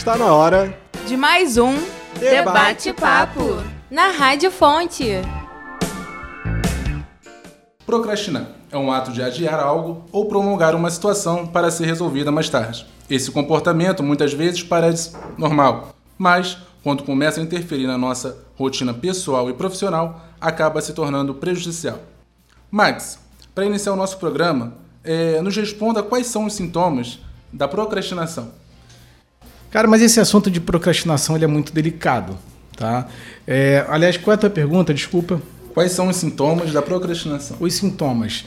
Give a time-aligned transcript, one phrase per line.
[0.00, 0.74] Está na hora
[1.06, 1.74] de mais um
[2.18, 5.04] Debate-Papo na Rádio Fonte.
[7.84, 12.48] Procrastinar é um ato de adiar algo ou prolongar uma situação para ser resolvida mais
[12.48, 12.86] tarde.
[13.10, 19.50] Esse comportamento muitas vezes parece normal, mas quando começa a interferir na nossa rotina pessoal
[19.50, 21.98] e profissional, acaba se tornando prejudicial.
[22.70, 23.18] Max,
[23.54, 27.18] para iniciar o nosso programa, é, nos responda quais são os sintomas
[27.52, 28.59] da procrastinação.
[29.70, 32.36] Cara, mas esse assunto de procrastinação ele é muito delicado,
[32.76, 33.06] tá?
[33.46, 34.92] É, aliás, qual é a tua pergunta?
[34.92, 35.40] Desculpa.
[35.72, 37.56] Quais são os sintomas da procrastinação?
[37.60, 38.44] Os sintomas.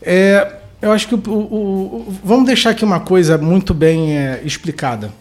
[0.00, 4.40] É, eu acho que o, o, o, vamos deixar aqui uma coisa muito bem é,
[4.44, 5.12] explicada.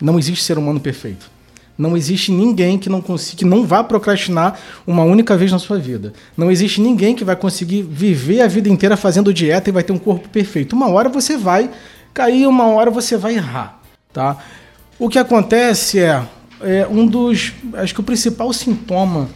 [0.00, 1.30] Não existe ser humano perfeito.
[1.76, 5.78] Não existe ninguém que não consiga, que não vá procrastinar uma única vez na sua
[5.78, 6.12] vida.
[6.36, 9.92] Não existe ninguém que vai conseguir viver a vida inteira fazendo dieta e vai ter
[9.92, 10.76] um corpo perfeito.
[10.76, 11.70] Uma hora você vai
[12.12, 13.80] cair, uma hora você vai errar,
[14.12, 14.36] tá?
[15.00, 16.22] O que acontece é,
[16.60, 19.30] é um dos, acho que o principal sintoma,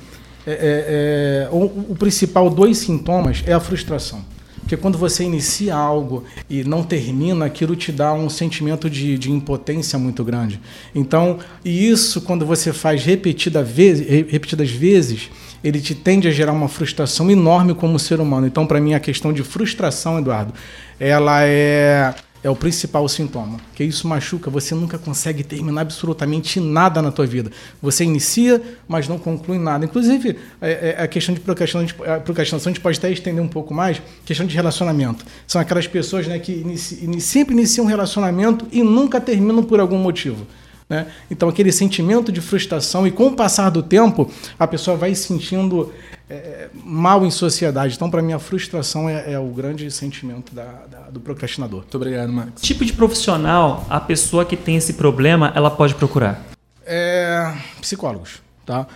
[0.46, 4.22] é, é, é o, o principal dois sintomas é a frustração.
[4.60, 9.32] Porque quando você inicia algo e não termina, aquilo te dá um sentimento de, de
[9.32, 10.60] impotência muito grande.
[10.94, 15.30] Então, e isso, quando você faz repetida vez, repetidas vezes,
[15.62, 18.46] ele te tende a gerar uma frustração enorme como ser humano.
[18.46, 20.52] Então, para mim, a questão de frustração, Eduardo,
[21.00, 22.14] ela é
[22.44, 27.26] é o principal sintoma, que isso machuca, você nunca consegue terminar absolutamente nada na tua
[27.26, 27.50] vida.
[27.80, 29.86] Você inicia, mas não conclui nada.
[29.86, 34.02] Inclusive, é, é, a questão de procrastinação, a gente pode até estender um pouco mais,
[34.26, 35.24] questão de relacionamento.
[35.46, 39.98] São aquelas pessoas né, que inici, sempre iniciam um relacionamento e nunca terminam por algum
[39.98, 40.46] motivo.
[40.88, 41.06] Né?
[41.30, 45.92] Então, aquele sentimento de frustração, e com o passar do tempo, a pessoa vai sentindo
[46.28, 47.94] é, mal em sociedade.
[47.94, 51.80] Então, para mim, a frustração é, é, o grande sentimento da, da, do procrastinador.
[51.80, 52.52] Muito obrigado, Max.
[52.56, 56.42] Que tipo de profissional a pessoa que tem esse problema ela pode procurar?
[56.86, 58.86] É, psicólogos, tá?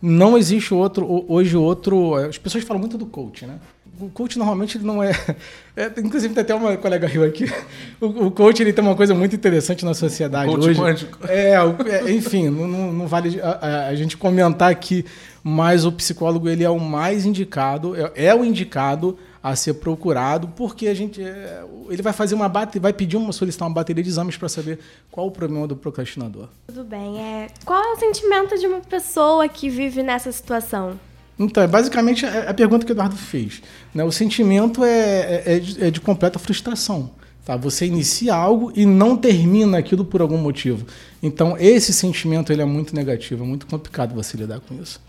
[0.00, 2.14] Não existe outro hoje outro.
[2.14, 3.58] As pessoas falam muito do coach, né?
[4.00, 5.10] o coach normalmente não é,
[5.76, 7.46] é, Inclusive, tem até uma colega Rio aqui.
[8.00, 10.80] O, o, coach ele tem uma coisa muito interessante na sociedade coach hoje.
[10.80, 11.18] Quântico.
[11.26, 15.04] É, é enfim, não, não vale a, a, a, gente comentar aqui,
[15.42, 20.48] mas o psicólogo ele é o mais indicado, é, é o indicado a ser procurado,
[20.48, 24.02] porque a gente é, ele vai fazer uma bateria, vai pedir uma solicitar uma bateria
[24.02, 24.78] de exames para saber
[25.10, 26.48] qual o problema do procrastinador.
[26.66, 27.20] Tudo bem.
[27.20, 30.98] É, qual é o sentimento de uma pessoa que vive nessa situação?
[31.38, 33.62] Então, é basicamente a, pergunta que o Eduardo fez.
[33.94, 34.02] Né?
[34.02, 37.10] O sentimento é, é, é, de, é de completa frustração.
[37.44, 37.56] Tá?
[37.56, 40.84] Você inicia algo e não termina aquilo por algum motivo.
[41.22, 45.00] Então, esse sentimento ele é muito negativo, é muito complicado você lidar com isso.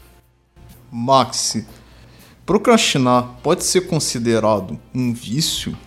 [0.91, 1.65] Maxi,
[2.49, 5.77] procrastinar pode ser considerado um vício?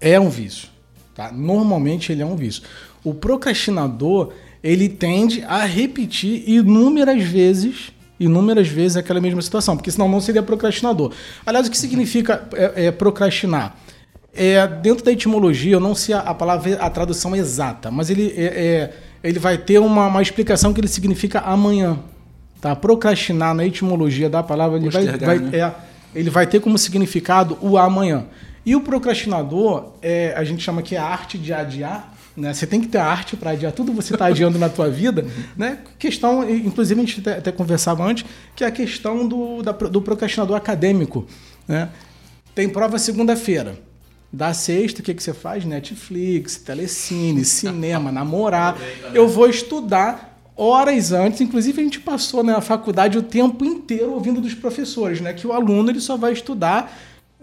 [0.00, 0.68] É um vício.
[1.14, 1.30] Tá?
[1.30, 2.64] Normalmente ele é um vício.
[3.04, 10.08] O procrastinador ele tende a repetir inúmeras vezes inúmeras vezes aquela mesma situação, porque senão
[10.08, 11.12] não seria procrastinador.
[11.46, 13.76] Aliás, o que significa é, é, procrastinar?
[14.34, 18.32] É, dentro da etimologia, eu não sei a, a palavra, a tradução exata, mas ele,
[18.36, 18.92] é, é,
[19.22, 22.00] ele vai ter uma, uma explicação que ele significa amanhã.
[22.62, 22.76] Tá?
[22.76, 25.58] Procrastinar na etimologia da palavra, ele vai, vai né?
[25.58, 25.72] é,
[26.14, 28.26] ele vai ter como significado o amanhã.
[28.64, 32.54] E o procrastinador, é, a gente chama que é a arte de adiar, né?
[32.54, 35.26] Você tem que ter arte para adiar tudo você está adiando na tua vida.
[35.56, 35.80] Né?
[35.98, 38.24] Questão, inclusive a gente até, até conversava antes,
[38.54, 41.26] que é a questão do, da, do procrastinador acadêmico.
[41.66, 41.88] Né?
[42.54, 43.76] Tem prova segunda-feira.
[44.32, 45.64] Da sexta, o que, que você faz?
[45.64, 48.78] Netflix, telecine, cinema, namorar.
[49.12, 51.40] Eu vou estudar horas antes.
[51.40, 55.32] Inclusive, a gente passou na faculdade o tempo inteiro ouvindo dos professores, né?
[55.32, 56.92] Que o aluno ele só vai estudar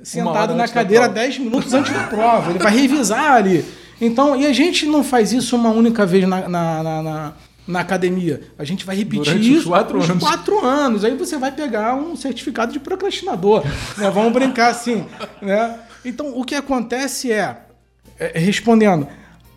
[0.04, 2.52] sentado na cadeira 10 minutos antes da prova.
[2.52, 3.66] Ele vai revisar ali.
[4.02, 7.34] Então, e a gente não faz isso uma única vez na, na, na, na,
[7.68, 8.42] na academia.
[8.58, 10.24] A gente vai repetir Durante isso quatro anos.
[10.24, 11.04] quatro anos.
[11.04, 13.64] Aí você vai pegar um certificado de procrastinador.
[13.98, 14.10] né?
[14.10, 15.06] Vamos brincar assim.
[15.42, 15.78] Né?
[16.06, 17.58] Então, o que acontece é,
[18.18, 19.06] é respondendo,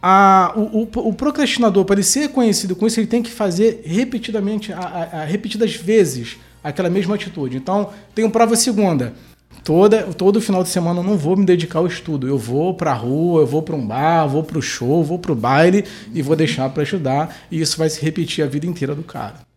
[0.03, 3.83] a, o, o, o, procrastinador, para ele ser conhecido com isso, ele tem que fazer
[3.85, 7.57] repetidamente, a, a, repetidas vezes, aquela mesma atitude.
[7.57, 9.15] Então, tem prova segunda
[9.63, 12.27] toda, todo final de semana eu não vou me dedicar ao estudo.
[12.27, 15.19] Eu vou para a rua, eu vou para um bar, vou para o show, vou
[15.19, 17.37] para o baile e vou deixar para estudar.
[17.51, 19.52] E isso vai se repetir a vida inteira do cara.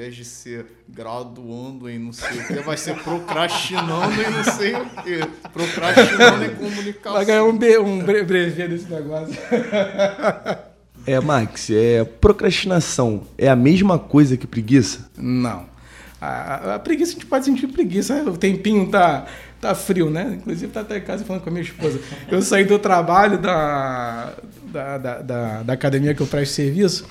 [0.00, 4.74] Invés de ser graduando em não sei o que, vai ser procrastinando em não sei
[4.74, 5.20] o que.
[5.52, 7.12] Procrastinando em comunicação.
[7.12, 9.36] Vai ganhar um, be um brevet desse negócio.
[11.06, 15.10] É, Max, é, procrastinação é a mesma coisa que preguiça?
[15.18, 15.66] Não.
[16.18, 18.22] A, a, preguiça, a gente pode sentir preguiça.
[18.22, 19.26] O tempinho tá,
[19.60, 20.36] tá frio, né?
[20.38, 22.00] Inclusive tá até em casa falando com a minha esposa.
[22.30, 24.32] Eu saí do trabalho da,
[24.64, 27.06] da, da, da, da academia que eu presto serviço.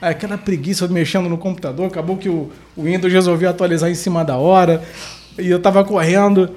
[0.00, 4.36] Aquela preguiça mexendo no computador, acabou que o, o Windows resolveu atualizar em cima da
[4.36, 4.82] hora.
[5.38, 6.50] E eu tava correndo.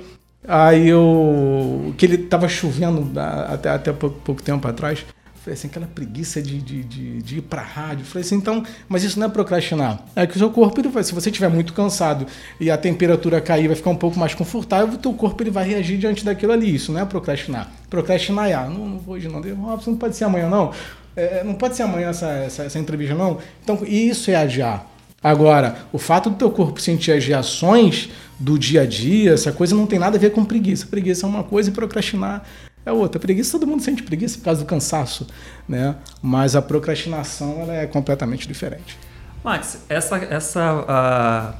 [0.48, 1.94] Aí eu.
[1.98, 5.06] que ele tava chovendo até, até pouco, pouco tempo atrás.
[5.44, 8.06] Falei assim, aquela preguiça de, de, de, de ir pra rádio.
[8.06, 10.01] Falei assim, então, mas isso não é procrastinar.
[10.16, 12.25] É que o seu corpo, ele vai, se você estiver muito cansado
[12.62, 15.68] e a temperatura cair, vai ficar um pouco mais confortável, o teu corpo ele vai
[15.68, 16.74] reagir diante daquilo ali.
[16.74, 17.69] Isso não é procrastinar.
[17.90, 19.42] Procrastinar é, ah, não, não vou hoje não.
[19.42, 20.72] Robson, não pode ser amanhã não.
[21.15, 23.38] É, não pode ser amanhã essa, essa, essa entrevista não.
[23.63, 24.86] Então, isso é adiar.
[25.24, 29.74] Agora, o fato do teu corpo sentir as reações do dia a dia, essa coisa
[29.75, 30.86] não tem nada a ver com preguiça.
[30.88, 32.44] Preguiça é uma coisa e procrastinar
[32.86, 33.19] é outra.
[33.19, 35.27] Preguiça, todo mundo sente preguiça por causa do cansaço,
[35.68, 35.95] né?
[36.21, 38.98] Mas a procrastinação ela é completamente diferente.
[39.44, 41.54] Max, essa, essa, ah,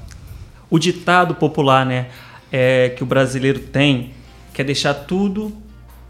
[0.70, 2.08] o ditado popular, né,
[2.52, 4.14] é, que o brasileiro tem,
[4.54, 5.52] que é deixar tudo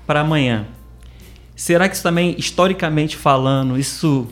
[0.06, 0.68] para amanhã.
[1.56, 4.28] Será que isso também, historicamente falando, isso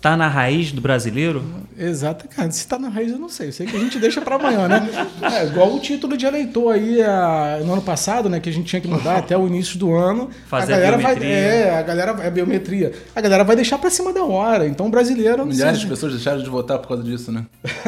[0.00, 1.42] tá na raiz do brasileiro?
[1.76, 2.50] Exato, cara.
[2.50, 3.48] Se tá na raiz, eu não sei.
[3.48, 4.88] Eu sei que a gente deixa para amanhã, né?
[5.22, 8.38] É igual o título de eleitor aí a- no ano passado, né?
[8.38, 10.30] Que a gente tinha que mudar até o início do ano.
[10.46, 11.14] Fazer a a galera vai.
[11.16, 11.34] biometria.
[11.36, 12.16] É, a galera.
[12.22, 12.92] É biometria.
[13.16, 14.66] A galera vai deixar para cima da hora.
[14.66, 15.44] Então o brasileiro.
[15.44, 15.84] Milhares sei.
[15.86, 17.44] de pessoas deixaram de votar por causa disso, né?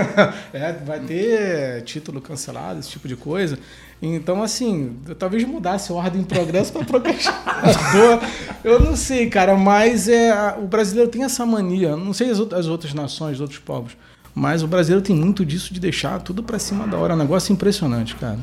[0.52, 3.58] é, vai ter título cancelado, esse tipo de coisa.
[4.00, 8.20] Então, assim, eu talvez mudasse ordem em progresso para procrastinador.
[8.62, 11.96] Eu não sei, cara, mas é, o brasileiro tem essa mania.
[11.96, 13.96] Não sei as, as outras nações, os outros povos,
[14.34, 17.12] mas o brasileiro tem muito disso de deixar tudo para cima da hora.
[17.12, 18.38] É um negócio impressionante, cara.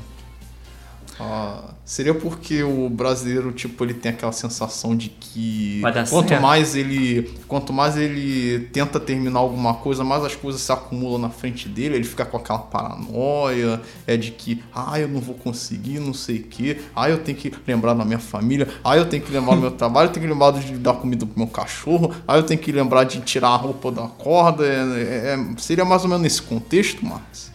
[1.20, 5.80] Ah, seria porque o brasileiro, tipo, ele tem aquela sensação de que
[6.10, 6.42] quanto certo.
[6.42, 11.30] mais ele, quanto mais ele tenta terminar alguma coisa, mais as coisas se acumulam na
[11.30, 16.00] frente dele, ele fica com aquela paranoia, é de que, ah, eu não vou conseguir,
[16.00, 19.24] não sei o quê, ah, eu tenho que lembrar da minha família, ah, eu tenho
[19.24, 22.14] que lembrar do meu trabalho, eu tenho que lembrar de dar comida pro meu cachorro,
[22.28, 26.04] ah, eu tenho que lembrar de tirar a roupa da corda, é- é- seria mais
[26.04, 27.55] ou menos nesse contexto, Marcos?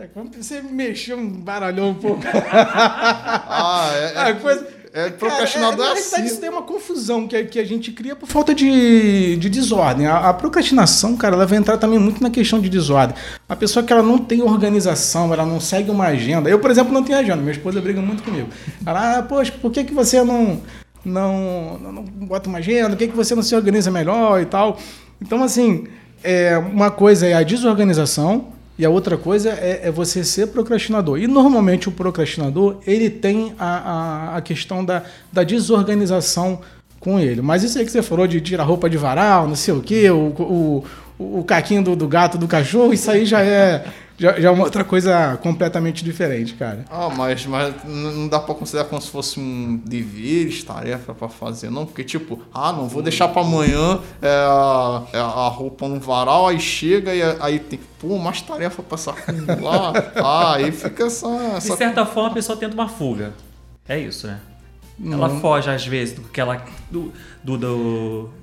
[0.00, 2.22] Cara, quando você mexeu, baralhou um pouco.
[2.32, 6.24] Ah, é, A coisa- é, procrastinador Cara, é, na realidade, assim.
[6.24, 10.06] isso tem uma confusão que, a- que a gente cria por falta de, de desordem.
[10.06, 13.14] A, a procrastinação, cara, ela vai entrar também muito na questão de desordem.
[13.46, 16.48] A pessoa que ela não tem organização, ela não segue uma agenda.
[16.48, 17.36] Eu, por exemplo, não tenho agenda.
[17.36, 18.48] Minha esposa briga muito comigo.
[18.86, 20.62] Ela, ah, poxa, por que, que você não,
[21.04, 22.88] não, não, não bota uma agenda?
[22.90, 24.78] Por que, que você não se organiza melhor e tal?
[25.20, 25.86] Então, assim,
[26.24, 31.18] é, uma coisa é a desorganização e a outra coisa é, é você ser procrastinador.
[31.18, 36.62] E normalmente o procrastinador, ele tem a, a, a questão da, da desorganização
[36.98, 37.42] com ele.
[37.42, 40.08] Mas isso aí que você falou de tirar roupa de varal, não sei o quê,
[40.10, 40.84] o, o,
[41.20, 43.84] o caquinho do, do gato, do cachorro, isso aí já é,
[44.16, 46.84] já, já é uma outra coisa completamente diferente, cara.
[46.90, 51.70] Ah, mas, mas não dá pra considerar como se fosse um deveres, tarefa pra fazer,
[51.70, 51.84] não.
[51.84, 56.48] Porque, tipo, ah, não, vou deixar pra amanhã é, a, é a roupa no varal,
[56.48, 60.12] aí chega e aí tem, pô, mais tarefa pra acumular.
[60.16, 61.26] ah, aí fica essa.
[61.28, 63.32] De essa certa forma, a pessoa tenta uma fuga.
[63.86, 64.40] É isso, né?
[65.02, 66.62] Ela foge, às vezes, do que ela.
[66.90, 67.12] Do,
[67.42, 68.39] do, do-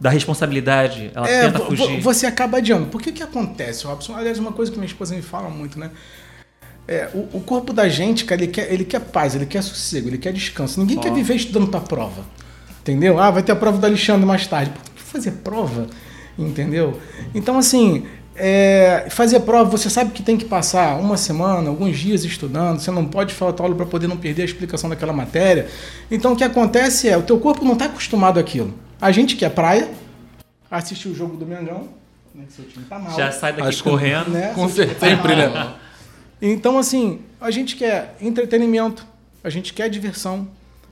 [0.00, 1.10] da responsabilidade.
[1.14, 2.00] Ela É, tenta fugir.
[2.00, 2.86] você acaba adiando.
[2.86, 4.14] Por que que acontece, Robson?
[4.14, 5.90] Aliás, uma coisa que minha esposa me fala muito, né?
[6.88, 10.08] É, o, o corpo da gente, cara, ele quer, ele quer paz, ele quer sossego,
[10.08, 10.78] ele quer descanso.
[10.78, 12.24] Ninguém quer viver estudando pra prova.
[12.80, 13.18] Entendeu?
[13.18, 14.70] Ah, vai ter a prova do Alexandre mais tarde.
[14.70, 15.88] Por que fazer prova?
[16.38, 17.00] Entendeu?
[17.34, 22.22] Então, assim, é, fazer prova, você sabe que tem que passar uma semana, alguns dias
[22.24, 25.66] estudando, você não pode faltar aula para poder não perder a explicação daquela matéria.
[26.08, 28.72] Então, o que acontece é, o teu corpo não está acostumado àquilo.
[29.00, 29.90] A gente quer praia,
[30.70, 31.88] assistir o jogo do Mengão,
[32.34, 33.14] né, que seu time tá mal.
[33.16, 34.30] Já sai daqui Acho que- correndo.
[34.30, 34.52] né?
[34.54, 35.50] Com tá sempre, mal.
[35.50, 35.74] né?
[36.40, 39.06] Então, assim, a gente quer entretenimento,
[39.42, 40.48] a gente quer diversão,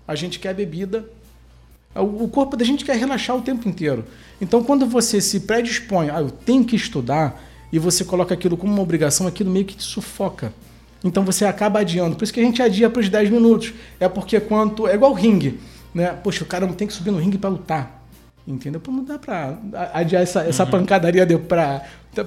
[0.06, 1.04] a gente quer bebida.
[1.94, 4.04] O o corpo da gente quer relaxar o tempo inteiro.
[4.40, 7.40] Então, quando você se predispõe, ah, eu tenho que estudar,
[7.72, 10.52] e você coloca aquilo como uma obrigação, aquilo meio que te sufoca.
[11.02, 12.16] Então você acaba adiando.
[12.16, 13.74] Por isso que a gente adia para os 10 minutos.
[14.00, 14.86] É porque quanto.
[14.88, 15.60] É igual ringue.
[15.94, 16.08] Né?
[16.22, 18.04] Poxa, o cara não tem que subir no ringue para lutar.
[18.46, 18.78] Entendeu?
[18.78, 19.56] Pô, não dá para
[19.94, 21.26] adiar essa, essa pancadaria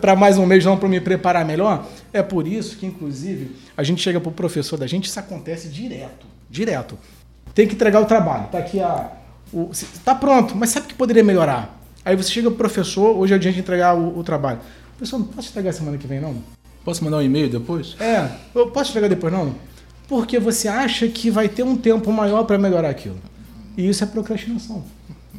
[0.02, 1.86] para mais um mês, não, para me preparar melhor.
[2.12, 6.26] É por isso que, inclusive, a gente chega pro professor da gente, isso acontece direto.
[6.50, 6.98] Direto.
[7.54, 8.48] Tem que entregar o trabalho.
[8.48, 9.12] Tá aqui a.
[9.54, 9.70] O,
[10.04, 11.80] tá pronto, mas sabe o que poderia melhorar?
[12.04, 14.60] Aí você chega pro professor, hoje é o dia de entregar o, o trabalho.
[14.98, 16.36] Professor, não posso entregar semana que vem, não?
[16.84, 17.96] Posso mandar um e-mail depois?
[18.00, 19.54] É, eu posso entregar depois, não?
[20.08, 23.18] Porque você acha que vai ter um tempo maior para melhorar aquilo.
[23.78, 24.84] E isso é procrastinação.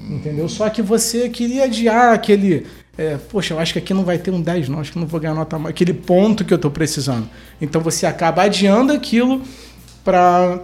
[0.08, 0.48] Entendeu?
[0.48, 2.66] Só que você queria adiar aquele.
[2.96, 4.78] é, Poxa, eu acho que aqui não vai ter um 10, não.
[4.80, 5.74] Acho que não vou ganhar nota mais.
[5.74, 7.28] Aquele ponto que eu estou precisando.
[7.60, 9.42] Então você acaba adiando aquilo
[10.04, 10.60] para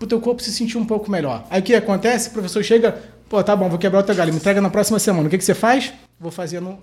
[0.00, 1.46] o teu corpo se sentir um pouco melhor.
[1.48, 2.28] Aí o que acontece?
[2.28, 4.98] O professor chega, pô, tá bom, vou quebrar o teu galho, me entrega na próxima
[4.98, 5.28] semana.
[5.28, 5.92] O que, que você faz?
[6.22, 6.78] Vou fazer no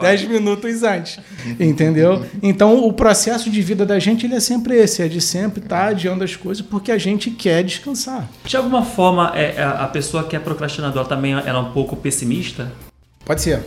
[0.00, 1.20] 10 minutos antes.
[1.60, 2.24] Entendeu?
[2.42, 5.88] Então o processo de vida da gente ele é sempre esse, é de sempre estar
[5.88, 8.26] adiando as coisas porque a gente quer descansar.
[8.46, 11.94] De alguma forma, é, a a pessoa que é procrastinadora também ela é um pouco
[11.96, 12.72] pessimista?
[13.26, 13.62] Pode ser.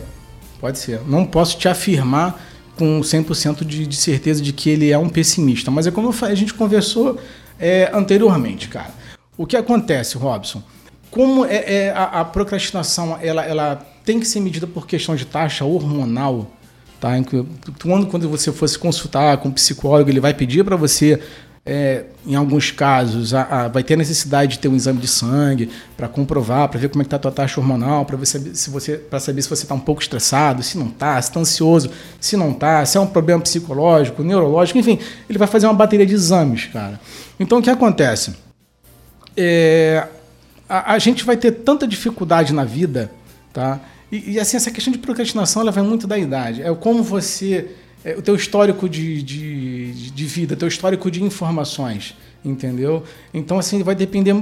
[0.60, 1.00] Pode ser.
[1.06, 2.40] Não posso te afirmar
[2.76, 6.34] com 100% de, de certeza de que ele é um pessimista, mas é como a
[6.34, 7.16] gente conversou
[7.60, 8.90] é, anteriormente, cara.
[9.36, 10.62] O que acontece, Robson?
[11.10, 15.24] Como é, é a, a procrastinação ela, ela tem que ser medida por questão de
[15.24, 16.50] taxa hormonal,
[17.00, 17.10] tá?
[17.80, 21.20] Quando, quando você fosse consultar com um psicólogo, ele vai pedir para você
[21.64, 25.70] é, em alguns casos, a- a- vai ter necessidade de ter um exame de sangue
[25.96, 28.96] para comprovar, para ver como é está a tua taxa hormonal, para saber se você,
[28.96, 32.36] para saber se você está um pouco estressado, se não está, se está ansioso, se
[32.36, 34.98] não está, se é um problema psicológico, neurológico, enfim,
[35.28, 36.98] ele vai fazer uma bateria de exames, cara.
[37.38, 38.34] Então o que acontece?
[39.36, 40.08] É,
[40.68, 43.10] a, a gente vai ter tanta dificuldade na vida,
[43.52, 43.78] tá?
[44.10, 46.62] E, e, assim, essa questão de procrastinação ela vai muito da idade.
[46.62, 47.70] É como você.
[48.04, 53.04] é, o teu histórico de, de, de vida, teu histórico de informações, entendeu?
[53.32, 54.34] Então, assim, vai depender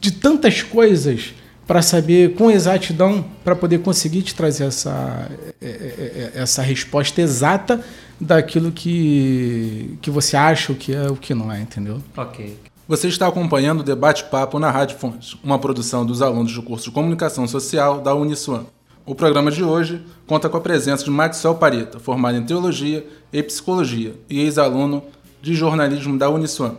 [0.00, 1.34] de tantas coisas
[1.66, 5.28] para saber com exatidão, para poder conseguir te trazer essa,
[5.60, 7.84] é, é, é, essa resposta exata
[8.20, 12.00] daquilo que, que você acha, o que é, o que não é, entendeu?
[12.16, 12.56] Ok.
[12.88, 16.84] Você está acompanhando o Debate Papo na Rádio Fontes, uma produção dos alunos do curso
[16.84, 18.64] de Comunicação Social da Uniswan.
[19.08, 23.40] O programa de hoje conta com a presença de Maxwell Pareta, formado em Teologia e
[23.40, 25.00] Psicologia e ex-aluno
[25.40, 26.74] de jornalismo da Uniswan.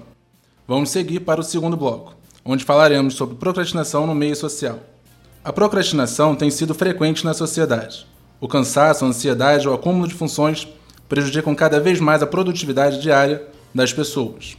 [0.67, 4.77] Vamos seguir para o segundo bloco, onde falaremos sobre procrastinação no meio social.
[5.41, 8.05] A procrastinação tem sido frequente na sociedade.
[8.41, 10.67] O cansaço, a ansiedade ou acúmulo de funções
[11.07, 14.57] prejudicam cada vez mais a produtividade diária das pessoas.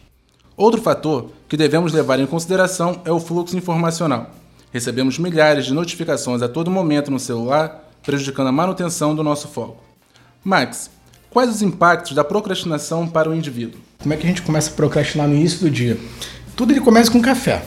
[0.57, 4.31] Outro fator que devemos levar em consideração é o fluxo informacional.
[4.73, 9.83] Recebemos milhares de notificações a todo momento no celular, prejudicando a manutenção do nosso foco.
[10.45, 10.91] Max,
[11.31, 13.81] quais os impactos da procrastinação para o indivíduo?
[13.99, 15.99] Como é que a gente começa a procrastinar no início do dia?
[16.55, 17.65] Tudo ele começa com café.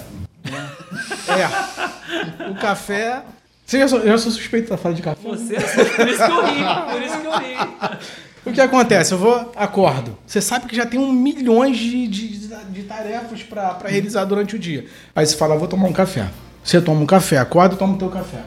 [1.27, 2.49] É.
[2.49, 3.23] O café.
[3.65, 5.21] Você já sou, eu já sou suspeito da fala de café.
[5.23, 7.97] Você, por isso que eu ri, por isso que eu ri.
[8.43, 9.13] O que acontece?
[9.13, 10.17] Eu vou, acordo.
[10.25, 14.59] Você sabe que já tem um milhões de, de, de tarefas para realizar durante o
[14.59, 14.85] dia.
[15.15, 16.27] Aí você fala, vou tomar um café.
[16.63, 18.43] Você toma um café, acorda e toma o teu café.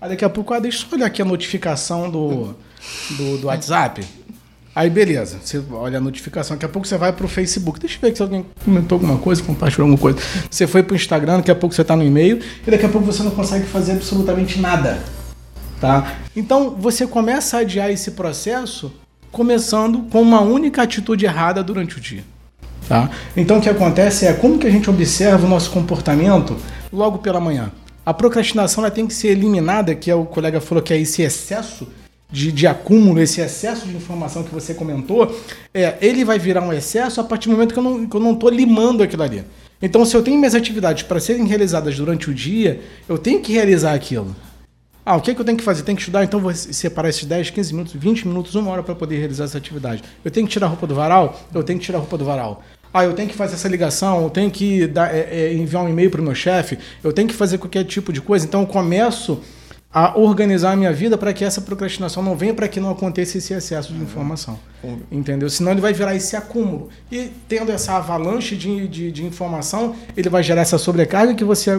[0.00, 2.54] Aí daqui a pouco, ah, deixa eu olhar aqui a notificação do,
[3.16, 4.04] do, do WhatsApp.
[4.74, 7.80] Aí beleza, você olha a notificação, daqui a pouco você vai pro Facebook.
[7.80, 10.18] Deixa eu ver se alguém comentou alguma coisa, compartilhou alguma coisa.
[10.50, 13.06] Você foi pro Instagram, daqui a pouco você tá no e-mail, e daqui a pouco
[13.06, 14.98] você não consegue fazer absolutamente nada.
[15.80, 16.16] Tá?
[16.36, 18.92] Então você começa a adiar esse processo
[19.32, 22.24] começando com uma única atitude errada durante o dia.
[22.86, 23.10] Tá?
[23.34, 26.56] Então o que acontece é como que a gente observa o nosso comportamento
[26.92, 27.72] logo pela manhã.
[28.04, 31.22] A procrastinação ela tem que ser eliminada, que é o colega falou que é esse
[31.22, 31.88] excesso
[32.30, 35.34] de, de acúmulo, esse excesso de informação que você comentou,
[35.72, 39.02] é, ele vai virar um excesso a partir do momento que eu não estou limando
[39.02, 39.44] aquilo ali.
[39.80, 43.52] Então, se eu tenho minhas atividades para serem realizadas durante o dia, eu tenho que
[43.52, 44.34] realizar aquilo.
[45.04, 45.84] Ah, o que, é que eu tenho que fazer?
[45.84, 48.94] Tenho que estudar, então vou separar esses 10, 15 minutos, 20 minutos, uma hora para
[48.94, 50.02] poder realizar essa atividade.
[50.24, 51.40] Eu tenho que tirar a roupa do varal?
[51.54, 52.64] Eu tenho que tirar a roupa do varal.
[52.92, 55.88] Ah, eu tenho que fazer essa ligação, eu tenho que dar, é, é, enviar um
[55.88, 58.46] e-mail para o meu chefe, eu tenho que fazer qualquer tipo de coisa.
[58.46, 59.40] Então eu começo
[59.92, 63.38] a organizar a minha vida para que essa procrastinação não venha, para que não aconteça
[63.38, 64.58] esse excesso de informação.
[65.10, 65.48] Entendeu?
[65.48, 66.90] Senão ele vai virar esse acúmulo.
[67.10, 71.70] E tendo essa avalanche de, de, de informação, ele vai gerar essa sobrecarga que você
[71.70, 71.76] é,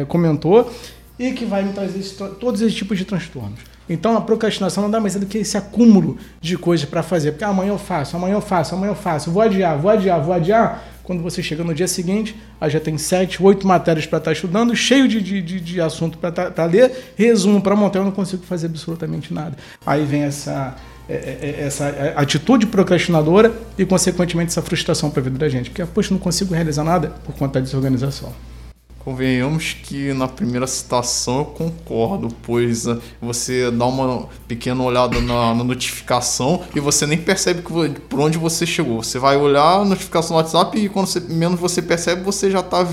[0.00, 0.72] é, comentou
[1.18, 3.60] e que vai me trazer esse, todos esses tipos de transtornos.
[3.90, 7.32] Então a procrastinação não dá mais do que esse acúmulo de coisas para fazer.
[7.32, 10.22] Porque ah, amanhã eu faço, amanhã eu faço, amanhã eu faço, vou adiar, vou adiar,
[10.22, 10.84] vou adiar.
[11.02, 14.76] Quando você chega no dia seguinte, aí já tem sete, oito matérias para estar estudando,
[14.76, 18.66] cheio de, de, de, de assunto para ler, resumo para montar, eu não consigo fazer
[18.66, 19.56] absolutamente nada.
[19.84, 20.76] Aí vem essa,
[21.08, 25.68] essa atitude procrastinadora e, consequentemente, essa frustração para a vida da gente.
[25.70, 28.32] Porque, poxa, não consigo realizar nada por conta da desorganização.
[29.00, 35.54] Convenhamos que na primeira citação eu concordo, pois uh, você dá uma pequena olhada na,
[35.54, 39.02] na notificação e você nem percebe que, por onde você chegou.
[39.02, 42.60] Você vai olhar a notificação no WhatsApp e quando você, menos você percebe, você já
[42.60, 42.86] está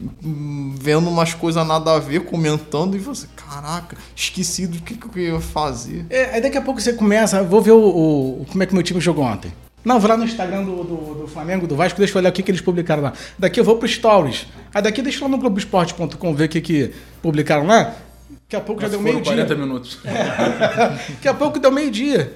[0.00, 5.34] vendo umas coisas nada a ver, comentando e você, caraca, esqueci do que, que eu
[5.34, 6.06] ia fazer.
[6.08, 8.82] É, aí daqui a pouco você começa, vou ver o, o, como é que meu
[8.84, 9.52] time jogou ontem.
[9.88, 12.32] Não, vou lá no Instagram do, do, do, Flamengo, do Vasco, deixa eu olhar o
[12.32, 13.14] que, que eles publicaram lá.
[13.38, 14.46] Daqui eu vou pro Stories.
[14.74, 16.92] Aí daqui deixa eu lá no Globoesporte.com ver o que, que
[17.22, 17.94] publicaram lá.
[18.42, 19.32] Daqui a pouco Mas já deu meio-dia.
[19.32, 19.98] 40 minutos.
[20.04, 21.12] É.
[21.12, 22.34] Daqui a pouco deu meio-dia.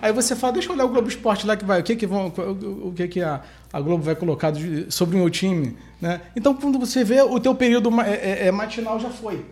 [0.00, 2.06] Aí você fala, deixa eu olhar o Globo Esporte lá que vai, o que que
[2.06, 3.40] vão, o, que que a,
[3.72, 6.20] a Globo vai colocar de- sobre o meu time, né?
[6.36, 9.44] Então quando você vê, o teu período é- é- é matinal já foi.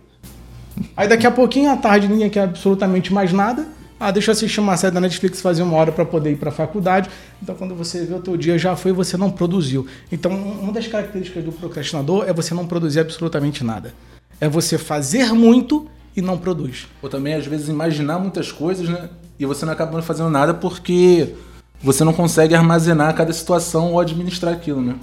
[0.96, 3.66] Aí daqui a pouquinho, à tarde, ninguém quer absolutamente mais nada.
[4.02, 6.48] Ah, deixa eu assistir uma série da Netflix fazer uma hora para poder ir para
[6.48, 7.10] a faculdade.
[7.42, 9.86] Então, quando você vê o teu dia já foi, você não produziu.
[10.10, 13.92] Então, um- uma das características do procrastinador é você não produzir absolutamente nada.
[14.40, 16.86] É você fazer muito e não produz.
[17.02, 19.10] Ou também, às vezes, imaginar muitas coisas, né?
[19.38, 21.34] E você não acaba fazendo nada porque
[21.82, 24.94] você não consegue armazenar cada situação ou administrar aquilo, né?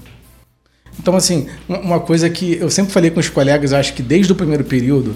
[0.99, 4.01] Então, assim, uma- uma coisa que eu sempre falei com os colegas, eu acho que
[4.01, 5.15] desde o primeiro período,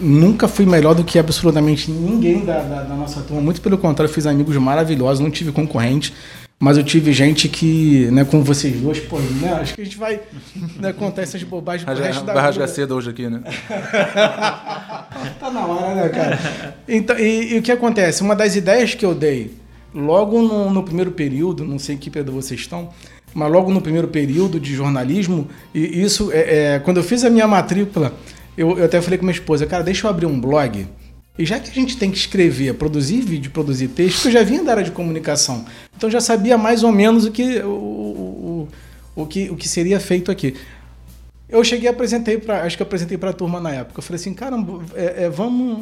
[0.00, 3.42] nunca fui melhor do que absolutamente ninguém da, da- da nossa turma.
[3.42, 6.12] Muito pelo contrário, fiz amigos maravilhosos, não tive concorrente,
[6.58, 9.98] mas eu tive gente que, né, como vocês dois, pô, né, acho que a gente
[9.98, 10.20] vai
[10.78, 13.40] né, contar essas bobagens pro resto da Vai rasgar cedo hoje aqui, né?
[15.40, 16.76] Tá na hora, né, cara?
[16.88, 18.22] Então, e, e o que acontece?
[18.22, 19.52] Uma das ideias que eu dei
[19.94, 22.88] logo no, no primeiro período, não sei em que período vocês estão,
[23.34, 27.30] mas logo no primeiro período de jornalismo, e isso, é, é, quando eu fiz a
[27.30, 28.12] minha matrícula,
[28.56, 30.86] eu, eu até falei com minha esposa, cara, deixa eu abrir um blog.
[31.38, 34.62] E já que a gente tem que escrever, produzir vídeo, produzir texto, eu já vinha
[34.62, 35.64] da área de comunicação.
[35.96, 38.68] Então já sabia mais ou menos o que, o, o,
[39.16, 40.54] o, o que, o que seria feito aqui.
[41.48, 43.98] Eu cheguei apresentei para, acho que apresentei para a turma na época.
[43.98, 45.78] Eu falei assim, caramba, é, é, vamos,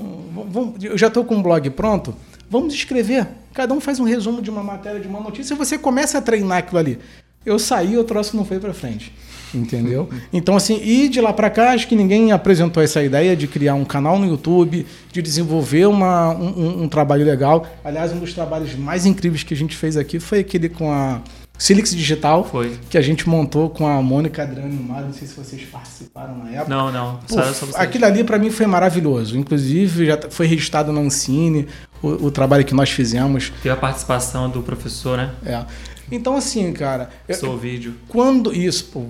[0.51, 2.15] vamos, eu já estou com um blog pronto,
[2.49, 3.27] vamos escrever.
[3.53, 6.21] Cada um faz um resumo de uma matéria, de uma notícia, e você começa a
[6.21, 6.99] treinar aquilo ali.
[7.47, 9.13] Eu saí, o troço não foi para frente,
[9.55, 10.09] entendeu?
[10.33, 13.75] Então assim, e de lá para cá, acho que ninguém apresentou essa ideia de criar
[13.75, 17.67] um canal no YouTube, de desenvolver uma, um, um- trabalho legal.
[17.85, 21.21] Aliás, um dos trabalhos mais incríveis que a gente fez aqui foi aquele com a
[21.59, 22.75] Silix Digital, Foi.
[22.89, 26.39] que a gente montou com a Mônica Adrani o Mário, não sei se vocês participaram
[26.39, 26.69] na época.
[26.71, 27.21] Não, não.
[27.29, 27.75] Vocês.
[27.75, 29.37] aquilo ali para mim foi maravilhoso.
[29.37, 31.67] Inclusive, já foi registrado na Ancine
[32.03, 33.53] o, o trabalho que nós fizemos.
[33.63, 35.31] Teve a participação do professor, né?
[35.45, 35.63] É.
[36.11, 37.95] Então, assim, cara, eu- Seu vídeo.
[38.09, 39.05] quando isso, pô,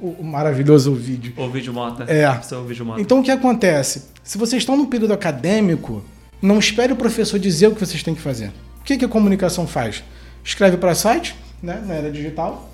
[0.00, 1.32] o, o maravilhoso vídeo.
[1.36, 2.04] O vídeo Mota.
[2.04, 2.40] É.
[2.42, 3.00] Seu vídeo Mota.
[3.00, 4.04] Então, o que acontece?
[4.22, 6.02] Se vocês estão num período acadêmico,
[6.40, 8.48] não espere o professor dizer o que vocês têm que fazer.
[8.80, 10.02] O que, que a comunicação faz?
[10.44, 12.72] Escreve para site, né, na era digital,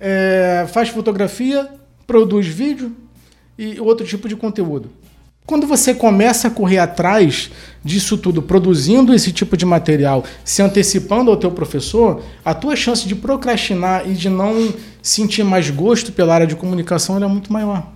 [0.00, 1.68] é, faz fotografia,
[2.06, 2.92] produz vídeo
[3.56, 4.90] e outro tipo de conteúdo.
[5.44, 7.50] Quando você começa a correr atrás
[7.84, 13.08] disso tudo, produzindo esse tipo de material, se antecipando ao teu professor, a tua chance
[13.08, 17.88] de procrastinar e de não sentir mais gosto pela área de comunicação é muito maior.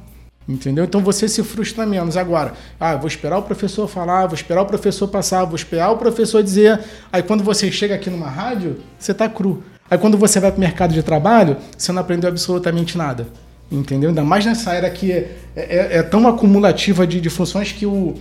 [0.48, 0.84] Entendeu?
[0.84, 2.16] Então você se frustra menos.
[2.16, 5.98] Agora, ah, vou esperar o professor falar, vou esperar o professor passar, vou esperar o
[5.98, 6.80] professor dizer.
[7.12, 9.62] Aí quando você chega aqui numa rádio, você tá cru.
[9.88, 13.26] Aí quando você vai para o mercado de trabalho, você não aprendeu absolutamente nada.
[13.70, 14.10] Entendeu?
[14.10, 18.14] Ainda mais nessa era que é, é- é tão acumulativa de, de funções que o,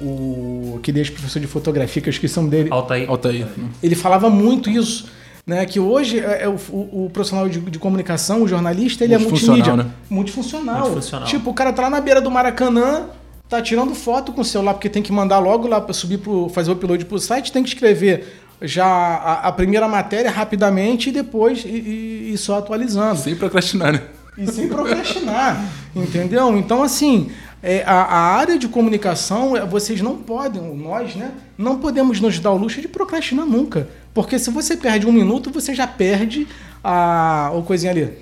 [0.00, 3.08] o que deixa professor de fotografia, que eu esqueci o nome dele, Altair.
[3.08, 3.46] Altair.
[3.82, 5.06] ele falava muito isso,
[5.46, 5.64] né?
[5.66, 9.18] Que hoje é, é o, o- o profissional de, de comunicação, o jornalista, ele é
[9.18, 9.84] Multifuncional, multimídia.
[9.84, 9.90] né?
[10.10, 10.80] Multifuncional.
[10.80, 11.28] Multifuncional.
[11.28, 13.06] Tipo, o cara tá lá na beira do Maracanã,
[13.48, 16.48] tá tirando foto com o celular, porque tem que mandar logo lá para subir pro,
[16.48, 18.26] fazer o upload pro site, tem que escrever
[18.60, 23.18] já a, a primeira matéria rapidamente e depois e, e- e só atualizando.
[23.20, 24.02] Sem procrastinar, né?
[24.38, 25.60] E sem procrastinar,
[25.96, 26.56] entendeu?
[26.56, 27.30] Então, assim,
[27.62, 31.32] é, a, a área de comunicação, é, vocês não podem, nós, né?
[31.58, 33.88] Não podemos nos dar o luxo de procrastinar nunca.
[34.14, 36.46] Porque se você perde um minuto, você já perde
[36.84, 38.12] a, o coisinha ali.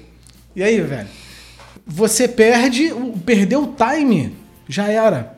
[0.55, 1.09] E aí, velho?
[1.87, 4.35] Você perde, o- perdeu o time,
[4.69, 5.37] já era.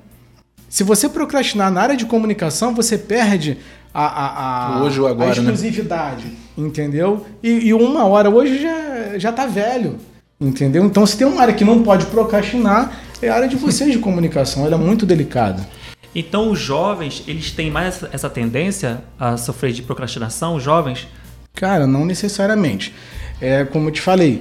[0.68, 3.58] Se você procrastinar na área de comunicação, você perde
[3.92, 5.40] a, a, a, Hoje ou agora, a né?
[5.40, 7.26] exclusividade, entendeu?
[7.42, 9.98] E, e uma hora hoje já, já tá velho,
[10.40, 10.84] entendeu?
[10.84, 13.98] Então, se tem uma área que não pode procrastinar, é a área de vocês de
[13.98, 14.64] comunicação.
[14.64, 15.66] Ela é muito delicada.
[16.14, 21.06] Então os jovens, eles têm mais essa- tendência a sofrer de procrastinação, os jovens?
[21.54, 22.94] Cara, não necessariamente.
[23.40, 24.40] É como eu te falei,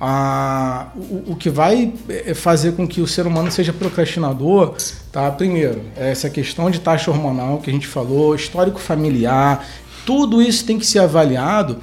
[0.00, 4.74] a- o, o que vai é, fazer com que o ser humano seja procrastinador,
[5.10, 5.30] tá?
[5.30, 9.64] Primeiro, essa questão de taxa hormonal que a gente falou, histórico familiar,
[10.04, 11.78] tudo isso tem que ser avaliado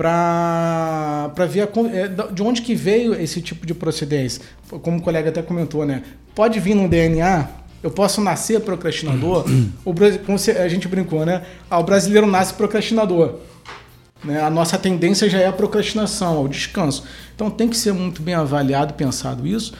[0.00, 4.42] para ver a é, de onde que veio esse tipo de procedência.
[4.82, 6.02] Como o colega até comentou, né?
[6.34, 7.46] Pode vir no DNA,
[7.82, 9.44] eu posso nascer procrastinador.
[9.84, 11.42] o, Bra- como a gente brincou, né?
[11.70, 13.40] Ah, o brasileiro nasce procrastinador.
[14.24, 14.40] Né?
[14.40, 17.04] A nossa tendência já é a procrastinação, ao descanso.
[17.34, 19.74] Então tem que ser muito bem avaliado, pensado isso,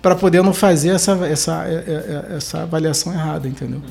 [0.00, 1.74] para poder não fazer essa, essa, é-
[2.32, 3.82] é- essa avaliação errada, entendeu?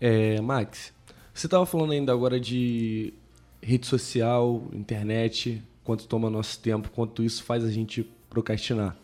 [0.00, 0.92] É, Max,
[1.34, 3.12] você estava falando ainda agora de
[3.62, 8.96] rede social, internet, quanto toma nosso tempo, quanto isso faz a gente procrastinar.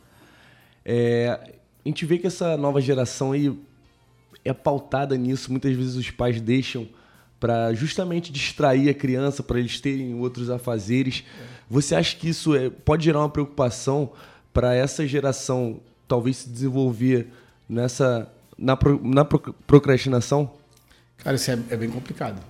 [0.84, 1.38] É,
[1.84, 3.56] a gente vê que essa nova geração aí
[4.44, 5.50] é pautada nisso.
[5.50, 6.88] Muitas vezes os pais deixam
[7.38, 11.24] para justamente distrair a criança, para eles terem outros afazeres.
[11.68, 14.12] Você acha que isso é, pode gerar uma preocupação
[14.52, 17.28] para essa geração talvez se desenvolver
[17.68, 20.52] nessa na, na pro- procrastinação?
[21.18, 22.40] Cara, isso é, é bem complicado.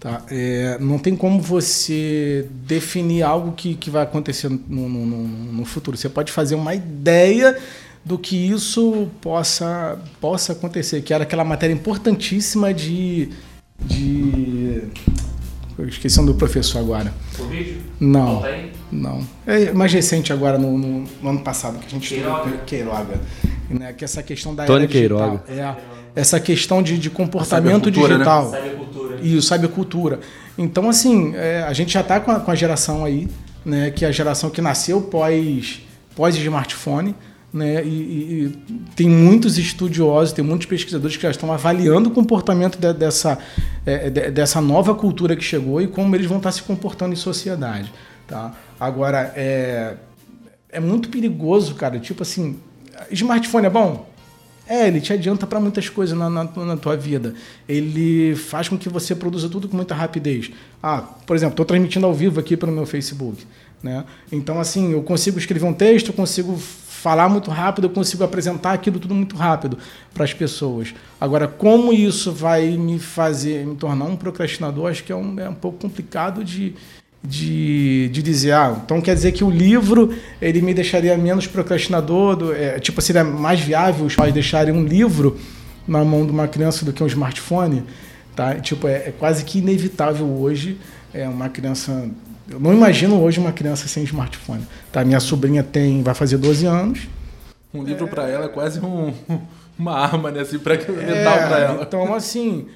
[0.00, 0.22] Tá?
[0.30, 4.58] É, não tem como você definir algo que, que vai acontecer no,
[4.88, 5.96] no, no- no futuro.
[5.96, 7.58] Você pode fazer uma ideia
[8.04, 13.28] do que isso possa, possa acontecer, que era aquela matéria importantíssima de.
[13.80, 14.82] de
[15.88, 17.12] esqueci o nome do professor agora.
[17.38, 17.78] O vídeo?
[18.00, 18.44] Não.
[18.44, 18.72] Aí.
[18.90, 19.26] Não.
[19.46, 22.38] É mais recente agora, no, no- no ano passado, que a gente Queiroga.
[22.44, 23.20] estudou Queiroga.
[23.68, 23.92] Né?
[23.92, 25.38] Que essa questão da Tony era digital.
[25.40, 25.76] Queiroga.
[26.16, 28.24] É, essa questão de, de comportamento Cybercultura, né?
[29.22, 30.20] E o cybercultura.
[30.56, 33.28] Então, assim, é, a gente já está com, a- com a geração aí,
[33.64, 33.90] né?
[33.90, 35.80] Que é a geração que nasceu pós,
[36.16, 37.14] pós smartphone.
[37.50, 42.12] Né, e, e- e tem muitos estudiosos, tem muitos pesquisadores que já estão avaliando o
[42.12, 43.38] comportamento de- dessa,
[43.86, 47.16] é, de- dessa nova cultura que chegou e como eles vão estar se comportando em
[47.16, 47.90] sociedade.
[48.26, 48.52] Tá?
[48.78, 49.94] Agora, é,
[50.68, 51.98] é muito perigoso, cara.
[51.98, 52.58] Tipo assim,
[53.10, 54.06] smartphone é bom?
[54.68, 57.34] É, ele te adianta para muitas coisas na, na, na tua vida.
[57.66, 60.50] Ele faz com que você produza tudo com muita rapidez.
[60.82, 63.46] Ah, por exemplo, estou transmitindo ao vivo aqui pelo meu Facebook.
[63.82, 64.04] Né?
[64.30, 68.72] Então, assim, eu consigo escrever um texto, eu consigo falar muito rápido, eu consigo apresentar
[68.72, 69.78] aquilo tudo muito rápido
[70.12, 70.92] para as pessoas.
[71.20, 75.48] Agora, como isso vai me fazer me tornar um procrastinador, acho que é um, é
[75.48, 76.74] um pouco complicado de,
[77.22, 82.36] de, de dizer, ah, então quer dizer que o livro ele me deixaria menos procrastinador,
[82.36, 85.36] do, é, tipo, seria mais viável os pais deixarem um livro
[85.86, 87.84] na mão de uma criança do que um smartphone,
[88.36, 88.54] tá?
[88.56, 90.78] Tipo, é, é quase que inevitável hoje
[91.12, 92.08] é uma criança,
[92.48, 95.04] eu não imagino hoje uma criança sem smartphone, tá?
[95.04, 97.08] Minha sobrinha tem, vai fazer 12 anos,
[97.74, 99.12] Um livro pra ela é quase um,
[99.78, 100.40] uma arma, né?
[100.40, 101.82] Assim, pra, letal pra ela.
[101.82, 102.66] Então, assim,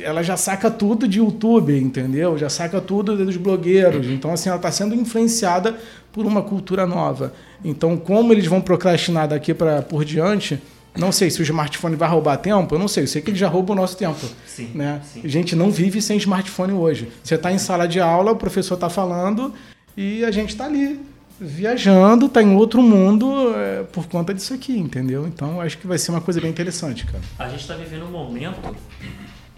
[0.00, 2.36] ela já saca tudo de YouTube, entendeu?
[2.36, 4.06] Já saca tudo dos blogueiros.
[4.06, 5.76] Então, assim, ela está sendo influenciada
[6.12, 7.32] por uma cultura nova.
[7.64, 10.60] Então, como eles vão procrastinar daqui para por diante,
[10.96, 13.04] não sei se o smartphone vai roubar tempo, eu não sei.
[13.04, 14.24] Eu sei que ele já rouba o nosso tempo.
[14.46, 15.00] Sim, Né?
[15.12, 15.22] sim.
[15.24, 17.08] A gente não vive sem smartphone hoje.
[17.22, 19.52] Você está em sala de aula, o professor está falando
[19.96, 21.00] e a gente está ali
[21.40, 25.26] viajando, está em outro mundo é, por conta disso aqui, entendeu?
[25.26, 27.22] Então, acho que vai ser uma coisa bem interessante, cara.
[27.38, 28.60] A gente está vivendo um momento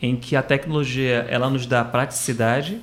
[0.07, 2.81] em que a tecnologia ela nos dá praticidade,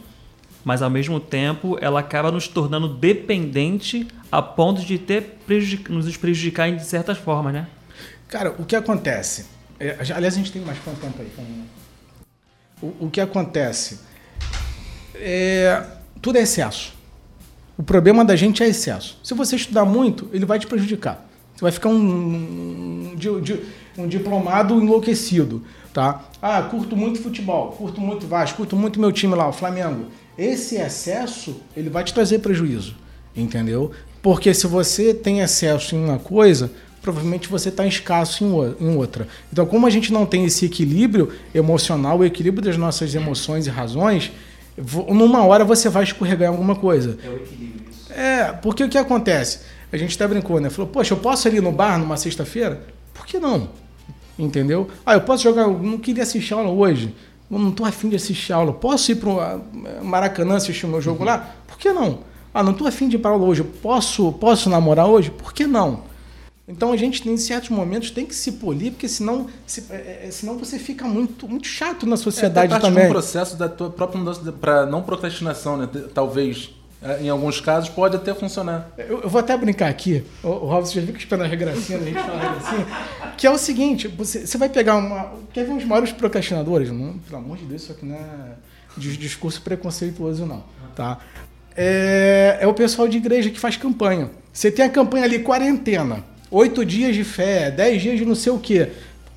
[0.63, 6.15] mas ao mesmo tempo ela acaba nos tornando dependente a ponto de ter prejudic- nos
[6.17, 7.67] prejudicar de certas formas, né?
[8.27, 9.45] Cara, o que acontece?
[9.79, 11.29] é, aliás, a gente tem mais quanto tempo aí?
[12.81, 13.99] O, o que acontece?
[15.15, 15.83] É,
[16.21, 16.93] tudo é excesso.
[17.77, 19.19] O problema da gente é excesso.
[19.23, 21.25] Se você estudar muito, ele vai te prejudicar.
[21.55, 21.95] Você vai ficar um,
[23.13, 23.59] um, di-
[23.97, 25.63] um diplomado enlouquecido.
[25.93, 26.23] Tá?
[26.41, 30.07] Ah, curto muito futebol, curto muito Vasco, curto muito meu time lá, o Flamengo.
[30.35, 32.95] Esse excesso, ele vai te trazer prejuízo.
[33.35, 33.91] Entendeu?
[34.21, 38.43] Porque se você tem excesso em uma coisa, provavelmente você está escasso
[38.79, 39.27] em, outra.
[39.51, 43.69] Então, como a gente não tem esse equilíbrio emocional, o equilíbrio das nossas emoções e
[43.69, 44.31] razões,
[45.09, 47.17] numa hora você vai escorregar em alguma coisa.
[47.23, 48.13] É o equilíbrio isso.
[48.13, 49.59] É, porque o que acontece?
[49.91, 50.69] A gente até brincou, né?
[50.69, 52.81] Falou, poxa, eu posso ir no bar numa sexta-feira?
[53.13, 53.69] Por que não?
[54.37, 54.87] Entendeu?
[55.05, 57.13] Ah, eu posso jogar, eu não queria assistir aula hoje.
[57.51, 58.73] Eu não tô afim de assistir aula.
[58.73, 61.55] Posso ir para o Maracanã assistir o meu jogo lá?
[61.67, 62.19] Por que não?
[62.53, 63.63] Ah, não tô afim de ir para aula hoje.
[63.63, 65.29] Posso, posso namorar hoje?
[65.29, 66.01] Por que não?
[66.67, 70.31] Então a gente, em certos momentos, tem que se polir, porque senão, se- é, é,
[70.31, 73.03] senão você fica muito, muito chato na É, sociedade até parte também.
[73.03, 75.89] de um processo da tua própria mudança para não procrastinação, né?
[76.13, 76.82] Talvez, é,
[77.21, 78.89] em alguns casos, pode até funcionar.
[78.97, 80.23] Eu, eu vou até brincar aqui.
[80.41, 82.87] O, o Robson já que espera a regracinha, a gente fala regracinha.
[83.37, 85.33] Que é o seguinte: você, você vai pegar uma.
[85.53, 86.91] Quer ver os maiores procrastinadores?
[86.91, 88.53] Não, pelo amor de Deus, isso aqui não é
[88.97, 90.63] de discurso preconceituoso, não.
[90.95, 91.17] Tá?
[91.75, 94.29] É, é o pessoal de igreja que faz campanha.
[94.51, 96.23] Você tem a campanha ali, quarentena.
[96.51, 98.89] Oito dias de fé, dez dias de não sei o quê.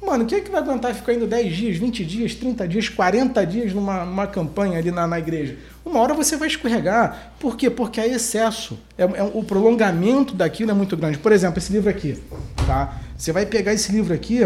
[0.06, 3.44] Mano, quem é que vai aguentar ficar indo 10 dias, 20 dias, 30 dias, 40
[3.44, 5.56] dias numa, numa campanha ali na, na igreja?
[5.86, 7.34] Uma hora você vai escorregar.
[7.38, 7.70] Por quê?
[7.70, 8.76] Porque é excesso.
[8.98, 11.16] É, é- o prolongamento daquilo é muito grande.
[11.16, 12.20] Por exemplo, esse livro aqui.
[12.66, 13.00] Tá?
[13.16, 14.40] Você vai pegar esse livro aqui,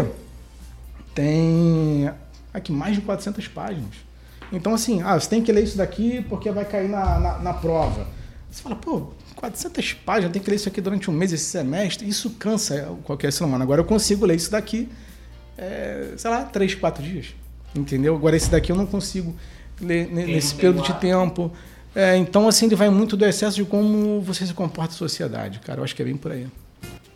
[1.15, 2.11] tem
[2.53, 3.95] aqui mais de 400 páginas.
[4.53, 7.53] Então, assim, ah, você tem que ler isso daqui porque vai cair na, na, na
[7.53, 8.05] prova.
[8.51, 12.07] Você fala, pô, 400 páginas, tem que ler isso aqui durante um mês, esse semestre.
[12.07, 13.63] Isso cansa qualquer ser humano.
[13.63, 14.87] Agora eu consigo ler isso daqui,
[15.57, 17.33] é, sei lá, 3, 4 dias.
[17.73, 18.15] Entendeu?
[18.15, 19.35] Agora esse daqui eu não consigo
[19.81, 21.51] nesse período de tempo.
[21.93, 25.59] É, então, assim, ele vai muito do excesso de como você se comporta em sociedade,
[25.59, 25.79] cara.
[25.79, 26.47] Eu acho que é bem por aí.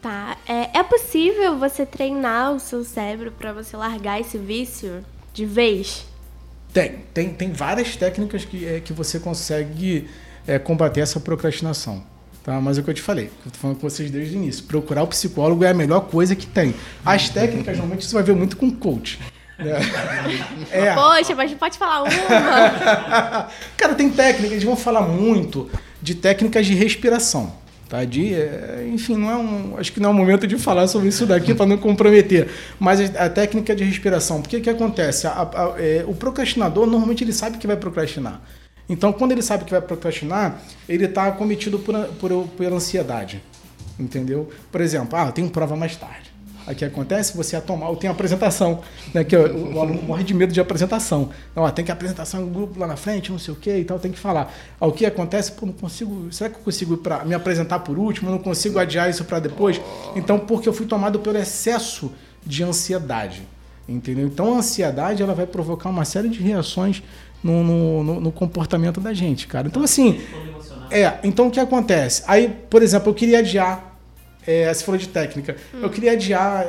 [0.01, 0.37] Tá.
[0.47, 6.05] É, é possível você treinar o seu cérebro pra você largar esse vício de vez?
[6.73, 10.09] Tem, tem, tem várias técnicas que, é, que você consegue
[10.45, 12.03] é, combater essa procrastinação.
[12.43, 12.61] Tá?
[12.61, 14.63] Mas é o que eu te falei, eu tô falando com vocês desde o início.
[14.65, 16.75] Procurar o psicólogo é a melhor coisa que tem.
[17.03, 19.19] As técnicas, normalmente, você vai ver muito com coach.
[19.57, 19.73] Né?
[20.71, 20.93] É.
[20.93, 22.11] Poxa, mas pode falar uma.
[23.77, 25.69] Cara, tem técnicas, eles vão falar muito
[26.01, 27.53] de técnicas de respiração.
[27.87, 28.03] Tá?
[28.03, 31.07] De, é, enfim, não é um, acho que não é o momento de falar sobre
[31.09, 32.49] isso daqui para não comprometer.
[32.79, 35.27] Mas a, a técnica de respiração, porque que acontece?
[35.27, 38.41] A- a- é, o procrastinador, normalmente, ele sabe que vai procrastinar.
[38.89, 43.41] Então, quando ele sabe que vai procrastinar, ele está cometido por, por, por ansiedade.
[43.99, 44.49] Entendeu?
[44.71, 46.33] Por exemplo, ah, eu tenho prova mais tarde.
[46.73, 47.35] Que acontece?
[47.37, 48.81] Você ia tomar, eu tenho apresentação,
[49.13, 49.23] né?
[49.23, 51.29] Que o, o aluno morre de medo de apresentação.
[51.51, 53.83] Então, ó, tem que apresentação em grupo lá na frente, não sei o que e
[53.85, 54.51] tal, tem que falar.
[54.79, 55.51] O que acontece?
[55.51, 56.27] Pô, não consigo.
[56.31, 58.29] Será que eu consigo ir pra, me apresentar por último?
[58.29, 59.79] Eu não consigo adiar isso para depois?
[60.15, 62.11] Então, porque eu fui tomado pelo excesso
[62.45, 63.43] de ansiedade.
[63.87, 64.25] Entendeu?
[64.25, 67.03] Então, a ansiedade ela vai provocar uma série de reações
[67.43, 69.67] no, no, no- no comportamento da gente, cara.
[69.67, 70.19] Então, assim.
[70.89, 72.23] É, então o que acontece?
[72.27, 73.94] Aí, por exemplo, eu queria adiar.
[74.47, 75.55] É, você falou de técnica.
[75.81, 76.65] Eu queria adiar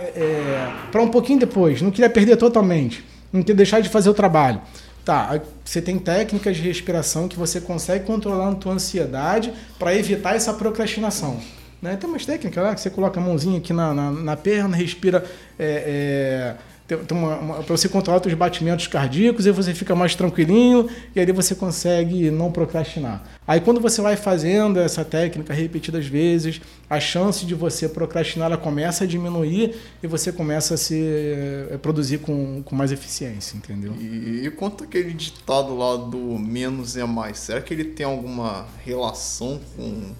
[0.91, 1.83] para um pouquinho depois.
[1.83, 3.05] Não queria perder totalmente.
[3.33, 4.61] Não queria deixar de fazer o trabalho.
[5.05, 10.35] Tá, você tem técnicas de respiração que você consegue controlar a tua ansiedade para evitar
[10.35, 11.39] essa procrastinação.
[11.81, 11.95] Né?
[11.97, 15.25] Tem umas técnicas lá que você coloca a mãozinha aqui na, na, na perna, respira.
[15.57, 21.33] É, é, para você controlar os batimentos cardíacos, aí você fica mais tranquilinho e aí
[21.33, 23.25] você consegue não procrastinar.
[23.47, 28.57] Aí quando você vai fazendo essa técnica repetidas vezes, a chance de você procrastinar ela
[28.57, 33.93] começa a diminuir e você começa a se eh, produzir com, com mais eficiência, entendeu?
[33.99, 38.67] E, e quanto aquele ditado lá do menos é mais, será que ele tem alguma
[38.85, 40.13] relação com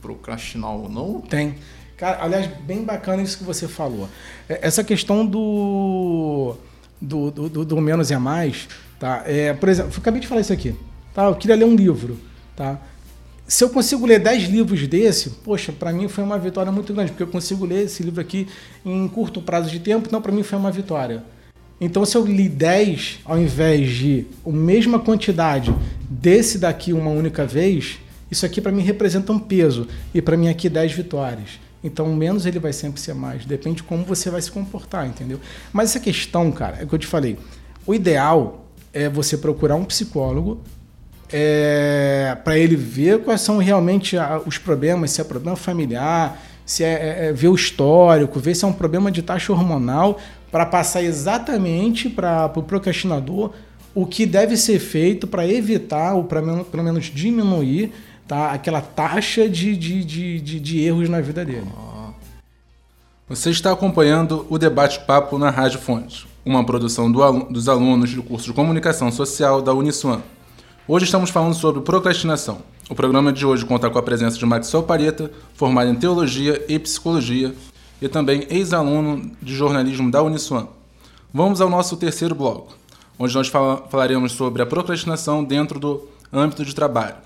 [0.00, 1.20] procrastinar ou não?
[1.20, 1.54] Tem.
[2.04, 4.10] Cara, aliás, bem bacana isso que você falou.
[4.46, 6.54] É, Essa questão do,
[7.00, 8.68] do, do, do- menos é mais,
[9.00, 9.22] tá?
[9.24, 10.74] É, por exemplo, eu acabei de falar isso aqui.
[11.14, 11.24] Tá?
[11.24, 12.18] Eu queria ler um livro,
[12.54, 12.78] tá?
[13.48, 17.10] Se eu consigo ler 10 livros desse, poxa, para mim foi uma vitória muito grande,
[17.10, 18.48] porque eu consigo ler esse livro aqui
[18.84, 21.24] em curto prazo de tempo, então para mim foi uma vitória.
[21.80, 25.74] Então, se eu li 10 ao invés de a mesma quantidade
[26.10, 27.96] desse daqui uma única vez,
[28.30, 29.88] isso aqui para mim representa um peso.
[30.14, 31.63] E para mim aqui 10 vitórias.
[31.84, 33.44] Então, menos ele vai sempre ser mais.
[33.44, 35.38] Depende de como você vai se comportar, entendeu?
[35.72, 37.38] Mas essa questão, cara, é o que eu te falei.
[37.86, 40.60] O ideal é você procurar um psicólogo
[42.42, 46.92] para ele ver quais são realmente a- os problemas, se é problema familiar, se é,
[46.92, 50.18] é- é ver o histórico, ver se é um problema de taxa hormonal,
[50.50, 53.50] para passar exatamente para o pro procrastinador
[53.94, 57.92] o que deve ser feito para evitar, ou para pelo menos diminuir,
[58.26, 61.66] tá, aquela taxa de, de, de, de, de erros na vida dele.
[63.28, 68.12] Você está acompanhando o Debate Papo na Rádio Fonte, uma produção do alu- dos alunos
[68.12, 70.20] do curso de Comunicação Social da Uniswan.
[70.86, 72.58] Hoje estamos falando sobre procrastinação.
[72.90, 76.78] O programa de hoje conta com a presença de Maxwell Pareta, formado em Teologia e
[76.78, 77.54] Psicologia,
[78.02, 80.68] e também ex-aluno de jornalismo da Uniswan.
[81.32, 82.76] Vamos ao nosso terceiro bloco,
[83.18, 87.16] onde nós fala- falaremos sobre a procrastinação dentro do âmbito de trabalho.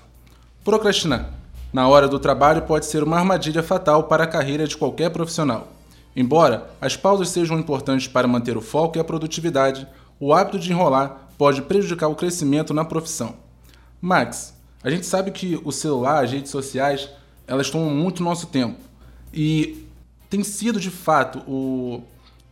[0.63, 1.39] Procrastinar
[1.71, 5.67] na hora do trabalho pode ser uma armadilha fatal para a carreira de qualquer profissional.
[6.15, 9.87] Embora as pausas sejam importantes para manter o foco e a produtividade,
[10.19, 13.35] o hábito de enrolar pode prejudicar o crescimento na profissão.
[14.01, 17.09] Max, a gente sabe que o celular, as redes sociais,
[17.47, 18.79] elas tomam muito nosso tempo.
[19.33, 19.87] E
[20.29, 22.01] tem sido de fato o,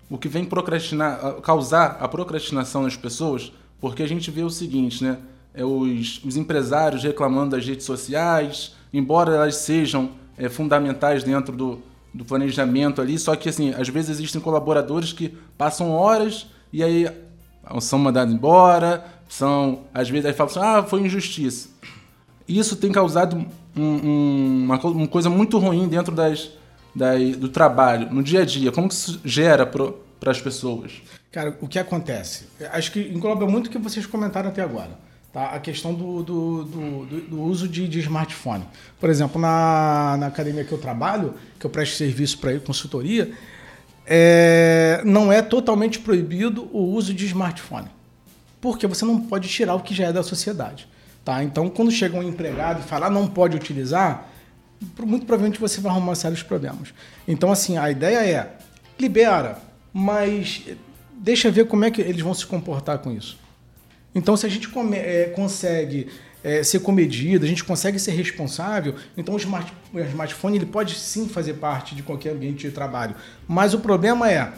[0.10, 5.04] o que vem procrastinar, causar a procrastinação nas pessoas, porque a gente vê o seguinte,
[5.04, 5.18] né?
[5.58, 11.82] É os, os empresários reclamando das redes sociais, embora elas sejam é, fundamentais dentro do,
[12.14, 17.10] do planejamento ali, só que assim, às vezes existem colaboradores que passam horas e aí
[17.82, 21.70] são mandados embora, são às vezes aí falam assim, ah, foi injustiça.
[22.48, 23.36] Isso tem causado
[23.76, 26.50] um- um- uma, uma coisa muito ruim dentro das,
[26.96, 28.72] das- do trabalho, no dia a dia.
[28.72, 30.94] Como que isso gera para as pessoas?
[31.32, 32.46] Cara, o que acontece?
[32.72, 35.07] Acho que engloba muito o que vocês comentaram até agora.
[35.38, 35.50] Tá?
[35.52, 38.64] A questão do, do, do, do- uso de, de smartphone.
[39.00, 43.32] Por exemplo, na, na academia que eu trabalho, que eu presto serviço para consultoria,
[44.08, 47.86] é, não é totalmente proibido o uso de smartphone.
[48.60, 50.88] Porque você não pode tirar o que já é da sociedade.
[51.24, 51.44] Tá?
[51.44, 54.28] Então, quando chega um empregado e fala "Ah, não pode utilizar,
[55.06, 56.96] muito provavelmente você vai arrumar sérios problemas.
[57.28, 58.58] Então, assim, a ideia é
[59.00, 59.60] libera,
[59.94, 60.64] mas
[61.16, 63.38] deixa ver como é que eles vão se comportar com isso.
[64.18, 66.08] Então, se a gente come- eh, consegue
[66.44, 70.96] eh, ser comedido, a gente consegue ser responsável, então o, smart- o smartphone ele pode
[70.96, 73.16] sim fazer parte de qualquer ambiente de trabalho.
[73.48, 74.52] Mas o problema é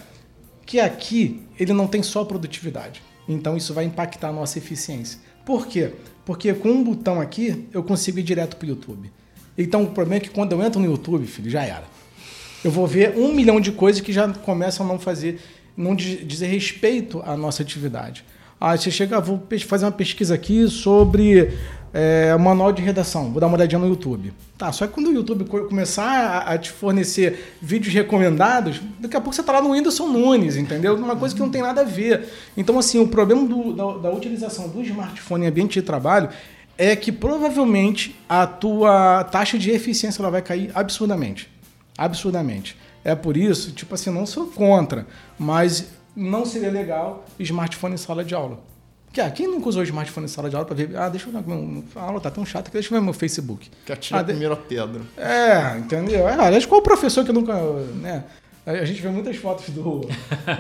[0.66, 3.02] que aqui ele não tem só produtividade.
[3.28, 5.20] Então isso vai impactar a nossa eficiência.
[5.46, 5.92] Por quê?
[6.26, 9.12] Porque com um botão aqui eu consigo ir direto para o YouTube.
[9.58, 11.84] Então o problema é que quando eu entro no YouTube, filho, já era.
[12.64, 15.40] Eu vou ver um milhão de coisas que já começam a não fazer,
[15.76, 18.24] não diz- dizer respeito à nossa atividade.
[18.60, 21.54] Ah, você chega, ah, vou fazer uma pesquisa aqui sobre
[21.94, 23.32] é, manual de redação.
[23.32, 24.34] Vou dar uma olhadinha no YouTube.
[24.58, 29.16] Tá, só que quando o YouTube co- começar a, a te fornecer vídeos recomendados, daqui
[29.16, 30.96] a pouco você tá lá no Whindersson Nunes, entendeu?
[30.96, 32.28] Uma coisa que não tem nada a ver.
[32.58, 36.28] Então, assim, o problema do- da, da utilização do smartphone em ambiente de trabalho
[36.78, 41.50] é que provavelmente a tua taxa de eficiência ela vai cair absurdamente.
[41.98, 42.76] Absurdamente.
[43.04, 48.24] É por isso, tipo assim, não sou contra, mas não seria legal smartphone em sala
[48.24, 48.60] de aula.
[49.12, 50.96] Que, ah, quem nunca usou smartphone em sala de aula para ver?
[50.96, 53.14] Ah, deixa eu ver, meu- a aula tá tão chata que deixa eu ver meu
[53.14, 53.70] Facebook.
[53.86, 55.02] Que atira Ah, a de- primeira pedra.
[55.18, 56.28] É, entendeu?
[56.30, 57.54] É, aliás, qual professor que nunca.
[58.02, 58.24] Né?
[58.72, 60.02] A gente vê muitas fotos do,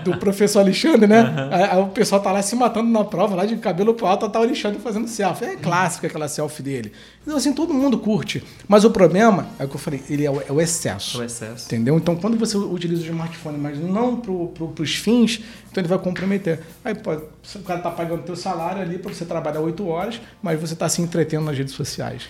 [0.04, 1.50] do professor Alexandre, né?
[1.52, 4.28] Aí, aí o pessoal tá lá se matando na prova, lá de cabelo pro alto,
[4.30, 5.45] tá o Alexandre fazendo selfie.
[5.45, 6.91] É clássico aquela selfie dele.
[7.22, 8.43] Então, assim, todo mundo curte.
[8.67, 11.19] Mas o problema, é o que eu falei, ele é o, é o excesso.
[11.19, 11.65] O excesso.
[11.67, 11.95] Entendeu?
[11.98, 15.41] Então, quando você utiliza o smartphone, mas não para pro, os fins,
[15.72, 16.60] então ele vai comprometer.
[16.84, 20.60] Aí, pô, o cara tá pagando teu salário ali para você trabalhar 8 horas, mas
[20.60, 22.24] você tá se entretendo nas redes sociais.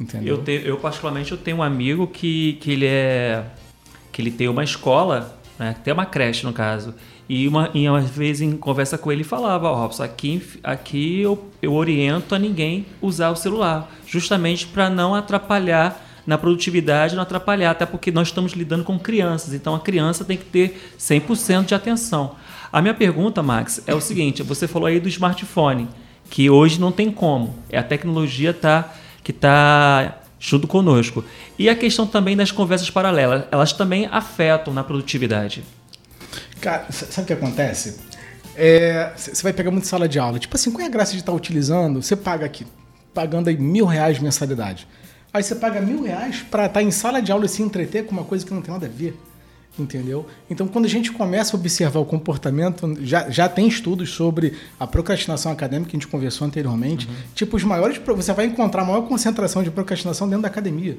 [0.00, 0.36] Entendeu?
[0.36, 3.44] Eu, te- eu, particularmente, eu tenho um amigo que, que ele é.
[4.16, 5.76] Que ele tem uma escola, né?
[5.84, 6.94] Tem uma creche, no caso.
[7.28, 11.50] E uma, e uma vez em conversa com ele falava, ó, Robson, aqui, aqui eu,
[11.60, 17.72] eu oriento a ninguém usar o celular, justamente para não atrapalhar na produtividade, não atrapalhar,
[17.72, 21.74] até porque nós estamos lidando com crianças, então a criança tem que ter 100% de
[21.74, 22.36] atenção.
[22.72, 25.88] A minha pergunta, Max, é o seguinte, você falou aí do smartphone,
[26.30, 31.24] que hoje não tem como, é a tecnologia tá que está junto conosco.
[31.58, 35.64] E a questão também das conversas paralelas, elas também afetam na produtividade.
[36.60, 37.98] Cara, sabe o que acontece?
[38.54, 40.38] É, Você vai pegar muito sala de aula.
[40.38, 42.00] Tipo assim, qual é a graça de estar utilizando?
[42.00, 42.64] Você paga aqui,
[43.12, 44.86] pagando aí mil reais de mensalidade.
[45.32, 48.12] Aí você paga mil reais para estar em sala de aula e se entreter com
[48.12, 49.18] uma coisa que não tem nada a ver.
[49.78, 50.26] Entendeu?
[50.48, 54.86] Então, quando a gente começa a observar o comportamento, já, já tem estudos sobre a
[54.86, 57.06] procrastinação acadêmica que a gente conversou anteriormente.
[57.34, 57.98] Tipo, os maiores.
[57.98, 60.96] Você vai encontrar a maior concentração de procrastinação dentro da academia,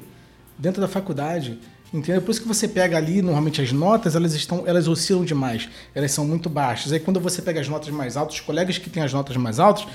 [0.56, 1.58] dentro da faculdade.
[1.92, 2.20] Entendeu?
[2.20, 6.12] Por isso que você pega ali, normalmente as notas, elas estão, elas oscilam demais, elas
[6.12, 6.92] são muito baixas.
[6.92, 9.58] Aí quando você pega as notas mais altas, os colegas que têm as notas mais
[9.58, 9.86] altas,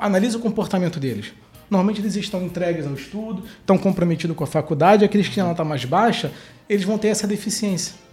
[0.00, 1.32] analisa o comportamento deles.
[1.68, 5.48] Normalmente eles estão entregues ao estudo, estão comprometidos com a faculdade, aqueles que têm a
[5.48, 6.30] nota mais baixa,
[6.68, 8.03] eles vão ter essa deficiência.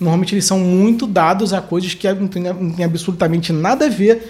[0.00, 2.44] Normalmente eles são muito dados a coisas que não têm,
[2.82, 4.22] absolutamente nada a ver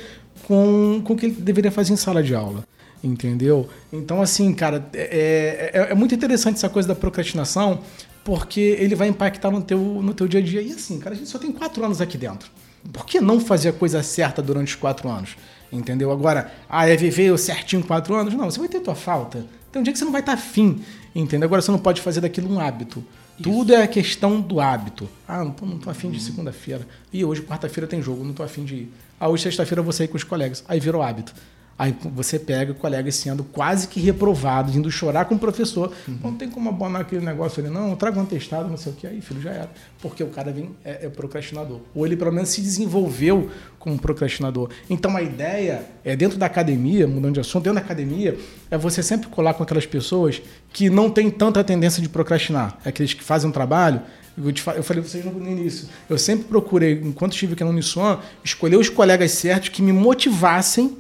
[0.42, 2.64] com, com o que ele deveria fazer em sala de aula.
[3.02, 3.68] Entendeu?
[3.92, 7.80] Então, assim, cara, é, é, é muito interessante essa coisa da procrastinação,
[8.24, 10.60] porque ele vai impactar no teu, no teu dia a dia.
[10.60, 12.50] E assim, cara, a gente só tem quatro anos aqui dentro.
[12.92, 15.36] Por que não fazer a coisa certa durante os quatro anos?
[15.72, 16.10] Entendeu?
[16.10, 18.34] Agora, ah, é viver certinho quatro anos?
[18.34, 19.46] Não, você vai ter tua falta.
[19.70, 20.82] Tem um dia que você não vai estar afim,
[21.14, 21.46] entendeu?
[21.46, 23.04] Agora você não pode fazer daquilo um hábito.
[23.42, 25.08] Tudo é a questão do hábito.
[25.26, 26.86] Ah, não tô, não tô afim de segunda-feira.
[27.12, 28.92] E hoje, quarta-feira, tem jogo, não tô afim de ir.
[29.18, 30.64] Ah, hoje, sexta-feira, eu vou sair com os colegas.
[30.68, 31.34] Aí virou hábito.
[31.80, 35.90] Aí você pega o colega sendo quase que reprovado, indo chorar com o professor.
[36.22, 39.06] Não tem como abonar aquele negócio ali, não, traga um testado, não sei o que.
[39.06, 39.70] Aí, filho, já era.
[39.98, 41.80] Porque o cara vem, é, é procrastinador.
[41.94, 44.68] Ou ele, pelo menos, se desenvolveu como procrastinador.
[44.90, 48.36] Então, a ideia é, dentro da academia, mudando de assunto, dentro da academia,
[48.70, 50.42] é você sempre colar com aquelas pessoas
[50.74, 52.78] que não têm tanta tendência de procrastinar.
[52.84, 54.02] É aqueles que fazem um trabalho
[54.36, 55.88] eu, te eu falei pra vocês no no início.
[56.10, 60.98] Eu sempre procurei, enquanto estive aqui na Uniswan, escolher os colegas certos que me motivassem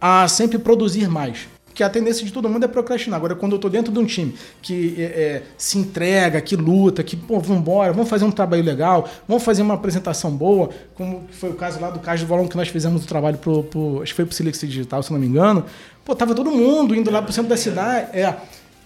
[0.00, 1.48] a sempre produzir mais.
[1.66, 3.18] Porque a tendência de todo mundo é procrastinar.
[3.18, 7.02] Agora, quando eu estou dentro de um time que é, é, se entrega, que luta,
[7.02, 11.24] que, pô, vamos embora, vamos fazer um trabalho legal, vamos fazer uma apresentação boa, como
[11.32, 14.00] foi o caso lá do Cais do Valão, que nós fizemos o trabalho pro, pro
[14.02, 15.66] acho que foi pro Silix Digital, se não me engano.
[16.02, 18.08] Pô, tava todo mundo indo lá pro centro da cidade.
[18.16, 18.34] É,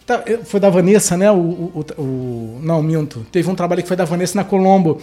[0.07, 1.31] Tá, Foi da Vanessa, né?
[1.31, 3.25] O, o, o- não, minto.
[3.31, 5.01] Teve um trabalho que foi da Vanessa na Colombo.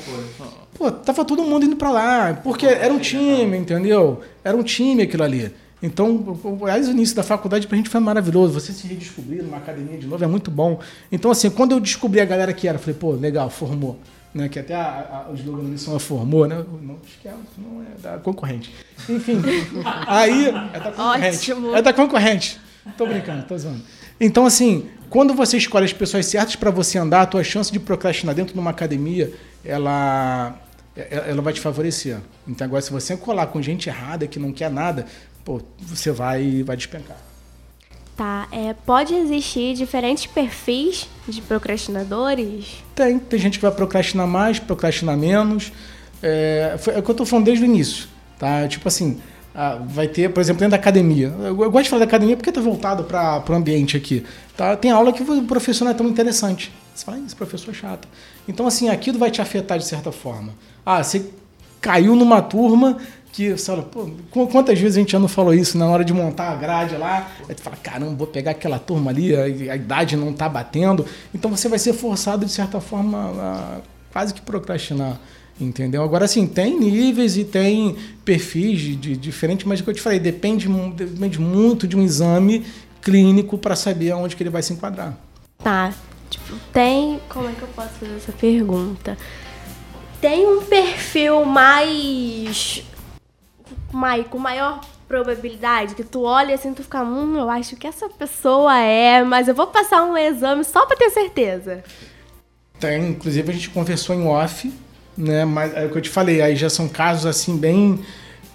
[0.78, 2.34] Pô, tava todo mundo indo pra lá.
[2.43, 4.20] Porque era um time, entendeu?
[4.43, 5.54] Era um time aquilo ali.
[5.82, 8.54] Então, aliás, o início da faculdade pra gente foi maravilhoso.
[8.54, 10.80] Você se redescobrir numa academia de novo é muito bom.
[11.12, 14.00] Então, assim, quando eu descobri a galera que era, eu falei, pô, legal, formou.
[14.34, 14.50] Né?
[14.50, 16.63] Que até a, a, o slogan da missão é formou, né?
[16.82, 18.73] Não, acho que é, não é da concorrente.
[19.08, 19.42] Enfim,
[20.08, 21.52] aí é da concorrente.
[21.52, 21.75] Ótimo.
[21.75, 22.60] É da concorrente.
[22.98, 23.82] Tô brincando, tô zoando.
[24.19, 27.80] Então, assim, quando você escolhe as pessoas certas para você andar, a tua chance de
[27.80, 29.32] procrastinar dentro de uma academia,
[29.63, 30.56] ela,
[30.96, 32.17] ela ela vai te favorecer.
[32.48, 35.06] Então, agora, se você colar com gente errada que não quer nada,
[35.48, 37.15] pô, você vai, vai despencar.
[38.17, 42.83] Tá, é, pode existir diferentes perfis de procrastinadores?
[42.93, 45.71] Tem, tem gente que vai procrastinar mais, procrastinar menos.
[46.21, 48.67] É, foi, é o que eu tô falando desde o início, tá?
[48.67, 49.21] Tipo assim,
[49.56, 51.33] ah, vai ter, por exemplo, dentro da academia.
[51.39, 54.25] Eu, eu gosto de falar da academia porque está voltado para o ambiente aqui.
[54.58, 54.75] Tá?
[54.75, 56.73] Tem aula que o professor não é tão interessante.
[56.93, 58.06] Você fala, "Ih, esse professor é chato.
[58.50, 60.54] Então, assim, aquilo vai te afetar de certa forma.
[60.85, 61.25] Ah, você
[61.79, 62.98] caiu numa turma
[63.38, 66.12] que fala, pô, qu- quantas vezes a gente já não falou isso na hora de
[66.12, 67.29] montar a grade lá?
[67.48, 71.06] Aí tu fala, caramba, vou pegar aquela turma ali, a, a idade não tá batendo.
[71.35, 73.77] Então você vai ser forçado, de certa forma, a
[74.12, 75.19] quase que procrastinar.
[75.62, 76.04] Entendeu?
[76.04, 80.02] Agora, assim, tem níveis e tem perfis de, de diferentes, mas o que eu te
[80.02, 82.65] falei, depende, depende muito de um exame
[83.02, 85.15] clínico para saber aonde que ele vai se enquadrar.
[85.63, 85.94] Tá.
[86.29, 87.19] Tipo, tem.
[87.29, 89.17] Como é que eu posso fazer essa pergunta?
[90.21, 92.83] Tem um perfil mais.
[94.30, 98.78] Com maior probabilidade que tu olha assim tu fica, hum, eu acho que essa pessoa
[98.78, 101.84] é, mas eu vou passar um exame só pra ter certeza.
[102.80, 104.72] Tem, inclusive a gente conversou em off,
[105.18, 105.46] né?
[105.46, 108.00] Mas é o que eu te falei, aí já são casos assim bem,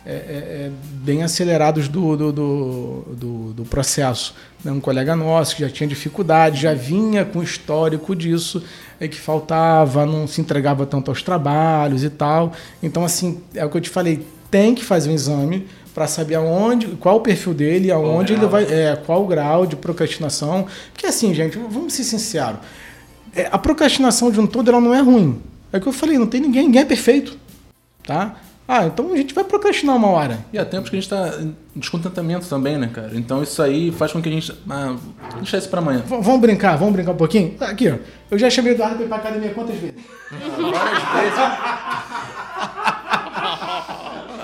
[0.06, 0.70] é, é, é,
[1.02, 4.34] bem acelerados do, do, do, do- do processo.
[4.64, 4.70] né?
[4.70, 8.62] Um colega nosso que já tinha dificuldade, já vinha com histórico disso,
[9.00, 12.52] é que faltava, não se entregava tanto aos trabalhos e tal.
[12.80, 16.36] Então, assim, é o que eu te falei, tem que fazer um exame para saber
[16.36, 20.66] aonde, qual o perfil dele, aonde ele vai, é, qual o grau de procrastinação.
[20.92, 22.60] Porque assim, gente, vamos ser sinceros.
[23.34, 25.40] É, a procrastinação de um todo ela não é ruim.
[25.72, 27.36] É o que eu falei, não tem ninguém, ninguém é perfeito.
[28.06, 28.36] Tá?
[28.68, 30.38] Ah, então a gente vai procrastinar uma hora.
[30.52, 33.10] E há tempos que a gente tá em descontentamento também, né, cara?
[33.14, 34.52] Então isso aí faz com que a gente.
[34.70, 34.96] Ah,
[35.36, 35.98] deixar isso pra amanhã.
[36.00, 37.50] V- vamos brincar, vamos brincar um pouquinho?
[37.58, 37.96] Tá, Aqui, ó.
[38.30, 39.96] Eu já chamei o Eduardo pra ir pra academia quantas vezes?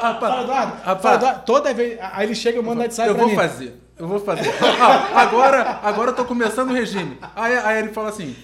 [0.00, 0.72] Fala, Eduardo.
[0.84, 1.02] Rapaz.
[1.02, 1.40] Fala, Eduardo.
[1.44, 1.98] Toda vez.
[2.12, 3.36] Aí ele chega e manda WhatsApp Eu pra vou mim.
[3.36, 3.80] fazer.
[3.98, 4.48] Eu vou fazer.
[4.80, 7.18] Ah, agora, agora eu tô começando o regime.
[7.34, 8.34] Aí, aí ele fala assim: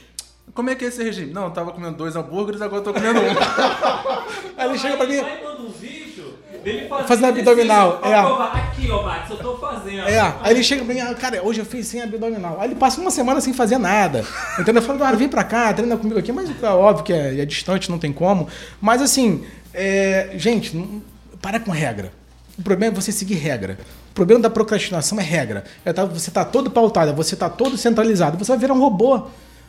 [0.53, 1.33] Como é que é esse regime?
[1.33, 3.25] Não, eu tava comendo dois hambúrgueres, agora eu tô comendo um.
[4.59, 5.21] Aí ele chega pra mim.
[5.21, 8.15] Vai manda um vídeo dele fazendo Fazendo abdominal, é.
[8.15, 10.01] Aqui, ó, Max, eu tô fazendo.
[10.09, 12.57] É, aí ele chega pra mim, ah, cara, hoje eu fiz sem abdominal.
[12.61, 14.25] Aí ele passa uma semana sem fazer nada.
[14.59, 14.81] Entendeu?
[14.81, 17.45] Eu falo, Eduardo, vem pra cá, treina comigo aqui, mas é óbvio que é, é
[17.45, 18.49] distante, não tem como.
[18.81, 21.03] Mas assim, é, gente, não-
[21.45, 22.11] para com regra.
[22.59, 23.77] O problema é você seguir regra.
[24.11, 25.65] O problema da procrastinação é regra.
[25.85, 29.27] É tá- você tá todo pautado, você tá todo centralizado, você vai virar um robô.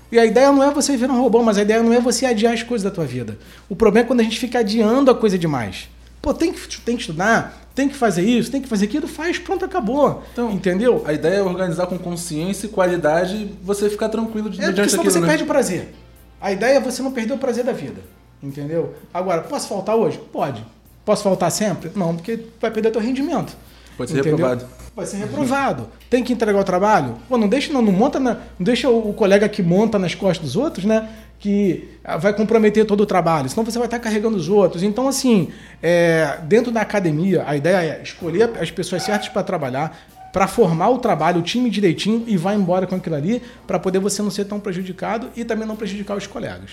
[0.09, 2.26] E a ideia não é você virar um robô, mas a ideia não é você
[2.26, 3.38] adiar as coisas da tua vida.
[3.67, 5.89] O problema é quando a gente fica adiando a coisa demais.
[6.21, 9.38] Pô, tem que, tem que estudar, tem que fazer isso, tem que fazer aquilo, faz,
[9.38, 10.23] pronto, acabou.
[10.32, 11.03] Então, Entendeu?
[11.05, 14.91] A ideia é organizar com consciência e qualidade e você ficar tranquilo de É diante
[14.91, 15.28] senão daquilo, você né?
[15.28, 15.93] perde o prazer.
[16.39, 17.99] A ideia é você não perder o prazer da vida.
[18.41, 18.95] Entendeu?
[19.13, 20.17] Agora, posso faltar hoje?
[20.32, 20.63] Pode.
[21.06, 21.91] Posso faltar sempre?
[21.95, 23.56] Não, porque vai perder teu rendimento.
[23.95, 24.66] Pode ser reprovado.
[24.95, 25.88] Vai ser reprovado.
[26.10, 27.16] Tem que entregar o trabalho?
[27.30, 30.16] Pô, não deixa, não, não monta na- não deixa o, o colega que monta nas
[30.16, 31.08] costas dos outros, né?
[31.39, 33.47] Que ah, vai comprometer todo o trabalho.
[33.47, 34.84] Senão você vai estar carregando os outros.
[34.84, 35.49] Então, assim,
[35.82, 39.97] é, dentro da academia, a ideia é escolher as pessoas certas para trabalhar,
[40.34, 43.99] para formar o trabalho, o time direitinho e vai embora com aquilo ali, para poder
[43.99, 46.72] você não ser tão prejudicado e também não prejudicar os colegas.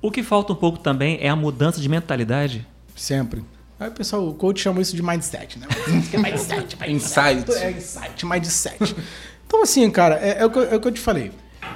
[0.00, 2.66] O que falta um pouco também é a mudança de mentalidade.
[2.96, 3.44] Sempre.
[3.80, 5.66] Aí o pessoal, o coach chama isso de mindset, né?
[6.18, 6.90] mindset, mindset.
[6.92, 7.52] Insight.
[7.52, 8.96] É insight, mindset.
[9.44, 11.30] Então, assim, cara, é, é o, que, eu- é o que eu te falei.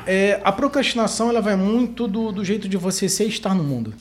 [0.07, 3.63] É, a procrastinação, ela vai muito do, do jeito de você ser e estar no
[3.63, 3.93] mundo.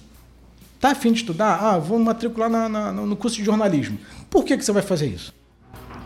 [0.79, 1.55] Tá afim de estudar?
[1.61, 3.99] Ah, vou matricular na- na- no curso de jornalismo.
[4.29, 5.33] Por que, que você vai fazer isso?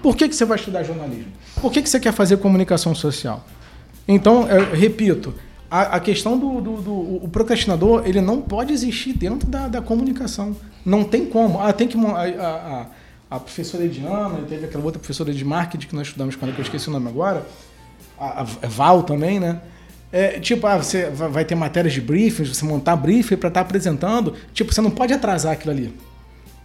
[0.01, 1.31] Por que, que você vai estudar jornalismo?
[1.61, 3.45] Por que, que você quer fazer comunicação social?
[4.07, 5.35] Então, eu repito,
[5.69, 9.81] a, a questão do, do, do- o procrastinador, ele não pode existir dentro da, da
[9.81, 10.55] comunicação.
[10.85, 11.59] Não tem como.
[11.61, 11.97] Ah, tem que.
[11.97, 12.85] A,
[13.29, 16.53] a, a- professora Ediana, teve aquela outra professora de marketing que nós estudamos com ela,
[16.55, 17.45] que eu esqueci o nome agora,
[18.19, 19.59] a, a Val também, né?
[20.11, 24.33] É, tipo, ah, você vai ter matérias de briefings, você montar briefing para estar apresentando.
[24.53, 25.93] Tipo, você não pode atrasar aquilo ali.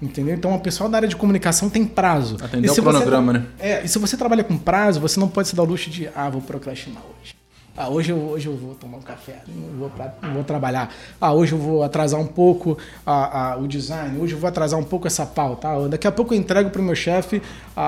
[0.01, 0.35] Entendeu?
[0.35, 2.37] Então, o pessoal da área de comunicação tem prazo.
[2.43, 3.47] Atender você cronograma, tra- né?
[3.61, 6.09] É, e se você trabalha com prazo, você não pode se dar o luxo de,
[6.17, 7.35] ah, vou procrastinar hoje.
[7.77, 10.95] Ah, hoje eu, hoje eu vou tomar um café, não vou, pra- não vou trabalhar.
[11.21, 14.79] Ah, hoje eu vou atrasar um pouco a, a- o design, hoje eu vou atrasar
[14.79, 15.69] um pouco essa pauta.
[15.69, 17.43] Ah, daqui a pouco eu entrego para o meu chefe
[17.75, 17.83] a-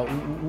[0.00, 0.02] a-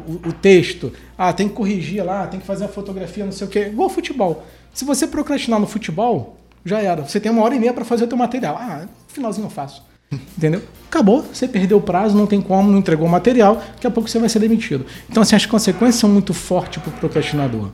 [0.07, 0.91] o- o texto.
[1.15, 3.67] Ah, tem que corrigir lá, tem que fazer a fotografia, não sei o quê.
[3.67, 4.43] Igual futebol.
[4.73, 7.03] Se você procrastinar no futebol, já era.
[7.03, 8.57] Você tem uma hora e meia para fazer o teu material.
[8.59, 9.83] Ah, finalzinho eu faço.
[10.35, 10.63] Entendeu?
[10.89, 14.09] Acabou, você perdeu o prazo, não tem como, não entregou o material, daqui a pouco
[14.09, 14.83] você vai ser demitido.
[15.09, 17.69] Então, assim, as consequências são muito fortes para o procrastinador.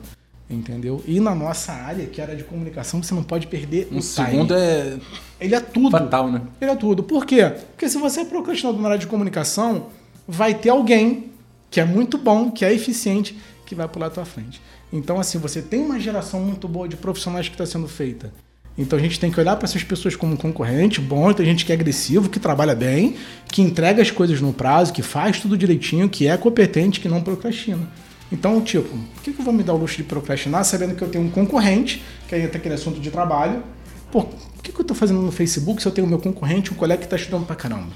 [0.49, 1.03] Entendeu?
[1.05, 3.99] E na nossa área, que é a área de comunicação, você não pode perder Um
[3.99, 4.97] o segundo é
[5.39, 5.91] Ele é tudo.
[5.91, 6.41] fatal, né?
[6.59, 7.03] Ele é tudo.
[7.03, 7.51] Por quê?
[7.71, 9.87] Porque se você é procrastinador na área de comunicação,
[10.27, 11.25] vai ter alguém
[11.69, 14.59] que é muito bom, que é eficiente, que vai pular à tua frente.
[14.91, 18.33] Então, assim, você tem uma geração muito boa de profissionais que está sendo feita.
[18.79, 21.71] Então a gente tem que olhar para essas pessoas como concorrente, bom, tem gente que
[21.73, 23.17] é agressivo, que trabalha bem,
[23.51, 27.21] que entrega as coisas no prazo, que faz tudo direitinho, que é competente, que não
[27.21, 27.85] procrastina.
[28.31, 31.09] Então, tipo, por que, eu vou me dar o luxo de procrastinar sabendo que eu
[31.09, 33.63] tenho um concorrente, que aí tem aquele assunto de trabalho?
[34.11, 37.01] Pô, o que, eu tô fazendo no Facebook se eu tenho meu concorrente, um colega
[37.01, 37.89] que tá estudando pra caramba?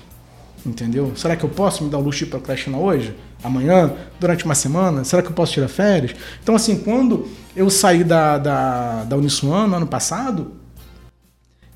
[0.65, 1.11] Entendeu?
[1.15, 3.15] Será que eu posso me dar o luxo de procrastinar hoje?
[3.43, 3.93] Amanhã?
[4.19, 5.03] Durante uma semana?
[5.03, 6.15] Será que eu posso tirar férias?
[6.41, 10.53] Então, assim, quando eu saí da, da, da Uniswan ano passado,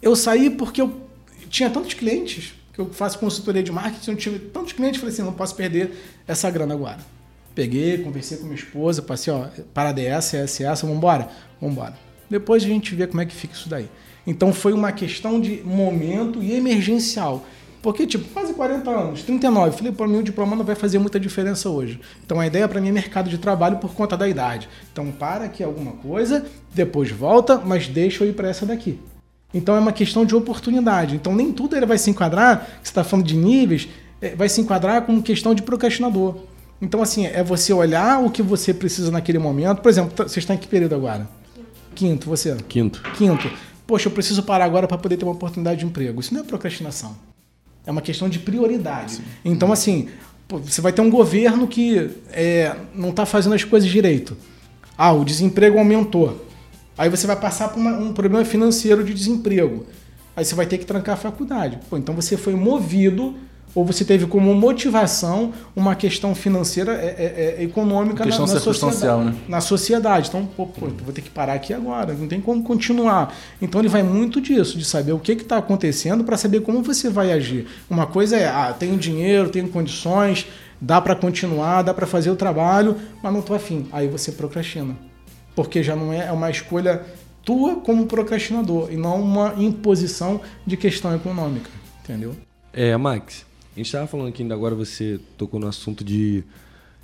[0.01, 1.01] eu saí porque eu
[1.49, 5.24] tinha tantos clientes, que eu faço consultoria de marketing, eu tinha tantos clientes, falei assim,
[5.24, 5.91] não posso perder
[6.28, 7.16] essa grana agora.
[7.58, 11.28] Peguei, conversei com minha esposa, passei, ó, parada é essa, essa, essa, vambora?
[11.60, 11.95] Vambora.
[12.30, 13.89] Depois a gente vê como é que fica isso daí.
[14.28, 17.43] Então foi uma questão de momento e emergencial.
[17.82, 19.76] Porque, tipo, quase 40 anos, 39.
[19.76, 21.99] Falei, para mim o diploma não vai fazer muita diferença hoje.
[22.24, 24.70] Então a ideia para mim é mercado de trabalho por conta da idade.
[24.93, 26.45] Então para aqui alguma coisa,
[26.76, 28.99] depois volta, mas deixa eu ir para essa daqui.
[29.51, 31.16] Então é uma questão de oportunidade.
[31.16, 33.89] Então nem tudo ele vai se enquadrar, você está falando de níveis,
[34.22, 36.36] é, vai se enquadrar como questão de procrastinador.
[36.82, 39.82] Então, assim, é você olhar o que você precisa naquele momento.
[39.82, 41.28] Por exemplo, você está em que período agora?
[41.95, 42.55] Quinto, você?
[42.67, 43.01] Quinto.
[43.15, 43.49] Quinto.
[43.88, 46.19] Poxa, eu preciso parar agora para poder ter uma oportunidade de emprego.
[46.19, 47.15] Isso não é procrastinação.
[47.86, 49.13] É uma questão de prioridade.
[49.13, 49.23] Sim.
[49.43, 50.09] Então, assim,
[50.49, 54.38] você vai ter um governo que é, não está fazendo as coisas direito.
[54.97, 56.45] Ah, o desemprego aumentou.
[56.97, 59.86] Aí você vai passar por uma, um problema financeiro de desemprego.
[60.36, 61.80] Aí você vai ter que trancar a faculdade.
[61.89, 63.36] Pô, então você foi movido
[63.78, 68.59] ou você teve como motivação uma questão financeira, é, é, é econômica questão na, na
[68.59, 69.36] sociedade, né?
[69.47, 70.30] na sociedade.
[70.30, 73.36] Então, pô, pô, vou ter que parar aqui agora, não tem como continuar.
[73.61, 77.07] Então ele vai muito disso, de saber o que está acontecendo para saber como você
[77.07, 77.67] vai agir.
[77.88, 80.47] Uma coisa é, ah, tenho dinheiro, tenho condições,
[80.82, 83.88] dá para continuar, dá para fazer o trabalho, mas não estou afim.
[83.91, 84.97] Aí você procrastina.
[85.55, 87.03] Porque já não é, é uma escolha
[87.45, 91.69] tua como procrastinador e não uma imposição de questão econômica.
[92.03, 92.36] Entendeu?
[92.73, 93.47] É, Max,
[93.78, 96.43] a gente estava falando aqui ainda agora, você tocou no assunto de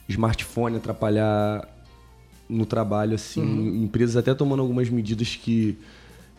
[0.09, 1.67] smartphone atrapalhar
[2.49, 3.84] no trabalho, assim, uhum.
[3.84, 5.78] empresas até tomando algumas medidas que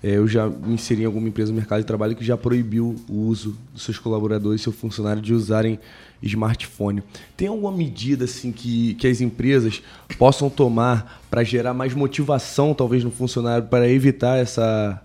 [0.02, 2.96] é, eu já me inseri em alguma empresa no mercado de trabalho que já proibiu
[3.08, 5.78] o uso dos seus colaboradores, seu funcionário de usarem
[6.20, 7.00] smartphone.
[7.36, 9.84] Tem alguma medida assim que, que as empresas
[10.18, 15.00] possam tomar para gerar mais motivação, talvez, no funcionário para evitar essa,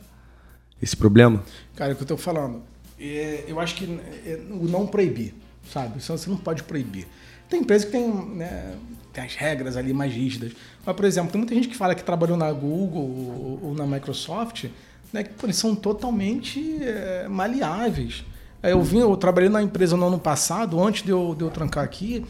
[0.81, 1.43] esse problema?
[1.75, 2.63] Cara, é o que eu estou falando
[2.99, 3.85] é, eu acho que
[4.25, 5.33] é, o não proibir,
[5.71, 6.01] sabe?
[6.01, 7.07] Você não pode proibir.
[7.49, 8.75] Tem empresas que tem, né,
[9.13, 10.51] tem as regras ali mais rígidas.
[10.85, 13.87] Mas, por exemplo, tem muita gente que fala que trabalhou na Google ou, ou na
[13.87, 14.65] Microsoft,
[15.13, 18.23] né, que pô, são totalmente é, maleáveis.
[18.61, 21.83] Eu vim, eu trabalhei na empresa no ano passado, antes de eu, de eu trancar
[21.83, 22.25] aqui,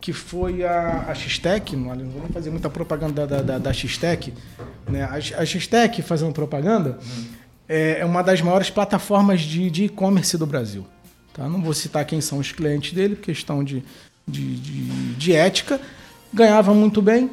[0.00, 4.32] que foi a, a X-Tech, não vou fazer muita propaganda da, da, da X-Tech,
[4.88, 5.02] né?
[5.02, 10.46] A, a X-Tech fazendo propaganda, hum é, é uma das maiores plataformas de e-commerce do
[10.46, 10.86] Brasil.
[11.32, 11.48] Tá?
[11.48, 13.82] Não vou citar quem são os clientes dele, por questão de,
[14.26, 15.80] de, de, de ética.
[16.32, 17.30] Ganhava muito bem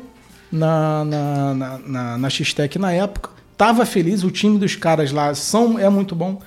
[0.51, 3.31] na, na, na, na, na X-Tech na época.
[3.51, 6.41] Estava feliz, o time dos caras lá são, é muito bom.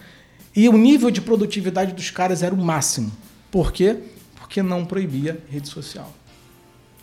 [0.56, 3.12] E o nível de produtividade dos caras era o máximo.
[3.50, 3.98] Por quê?
[4.36, 6.10] Porque não proibia rede social.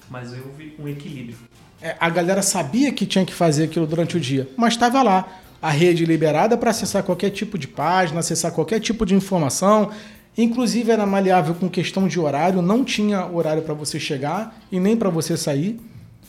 [0.10, 1.38] Mas houve um equilíbrio.
[1.82, 5.28] É, a galera sabia que tinha que fazer aquilo durante o dia, mas estava lá
[5.62, 9.92] a rede liberada para acessar qualquer tipo de página, acessar qualquer tipo de informação.
[10.38, 14.96] Inclusive era maleável com questão de horário, não tinha horário para você chegar e nem
[14.96, 15.80] para você sair.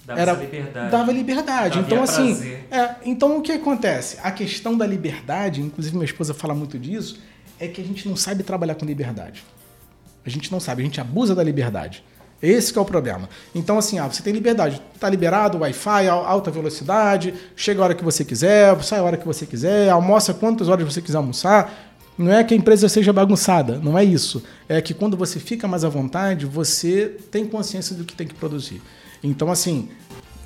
[0.04, 0.90] Dava era, liberdade.
[0.90, 1.74] Dava liberdade.
[1.76, 2.52] Dava então, assim.
[2.70, 4.18] É, então, o que acontece?
[4.22, 7.20] A questão da liberdade, inclusive minha esposa fala muito disso,
[7.58, 9.44] é que a gente não sabe trabalhar com liberdade.
[10.26, 12.02] A gente não sabe, a gente abusa da liberdade.
[12.42, 13.28] Esse é o problema.
[13.54, 14.80] Então, assim, ah, você tem liberdade.
[14.94, 19.26] Está liberado, Wi-Fi, alta velocidade, chega a hora que você quiser, sai a hora que
[19.26, 21.90] você quiser, almoça quantas horas você quiser almoçar.
[22.16, 24.42] Não é que a empresa seja bagunçada, não é isso.
[24.68, 28.34] É que quando você fica mais à vontade, você tem consciência do que tem que
[28.34, 28.82] produzir.
[29.22, 29.88] Então, assim,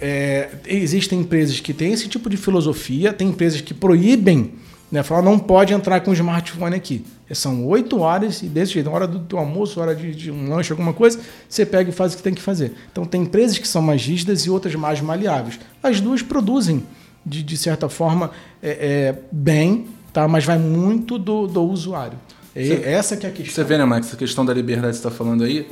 [0.01, 4.55] é, existem empresas que têm esse tipo de filosofia, tem empresas que proíbem,
[4.95, 5.03] né?
[5.03, 7.05] Falar, não pode entrar com o smartphone aqui.
[7.32, 10.70] São oito horas e desse jeito, hora do teu almoço, hora de, de, um lanche,
[10.70, 11.18] alguma coisa,
[11.49, 12.72] você pega e faz o que tem que fazer.
[12.92, 15.59] Então tem empresas que são mais rígidas e outras mais maleáveis.
[15.82, 16.84] As duas produzem,
[17.26, 18.30] de, de certa forma,
[18.62, 20.28] é, é, bem, tá?
[20.28, 22.16] mas vai muito do, do usuário.
[22.55, 23.53] É, você, essa que é a questão.
[23.53, 25.68] Você vê, né, Max, essa questão da liberdade que você está falando aí,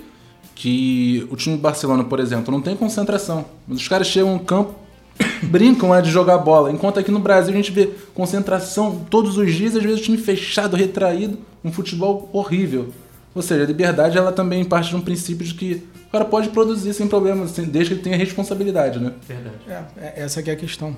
[0.53, 3.45] que o time do Barcelona, por exemplo, não tem concentração.
[3.69, 4.75] Os caras chegam no campo,
[5.43, 6.71] brincam lá de jogar bola.
[6.71, 10.19] Enquanto aqui no Brasil a gente vê concentração todos os dias, às vezes o time
[10.19, 12.93] fechado, retraído, um futebol horrível.
[13.35, 16.51] Ou seja, a liberdade ela também parte de um princípio de que o cara pode
[16.51, 19.15] produzir sem problema, desde que ele tenha responsabilidade, né?
[19.27, 19.57] Verdade.
[19.67, 20.95] É, é essa é a questão.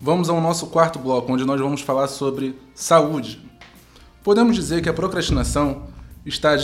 [0.00, 3.40] vamos ao nosso quarto bloco, onde nós vamos falar sobre saúde.
[4.24, 5.84] Podemos dizer que a procrastinação
[6.26, 6.56] está,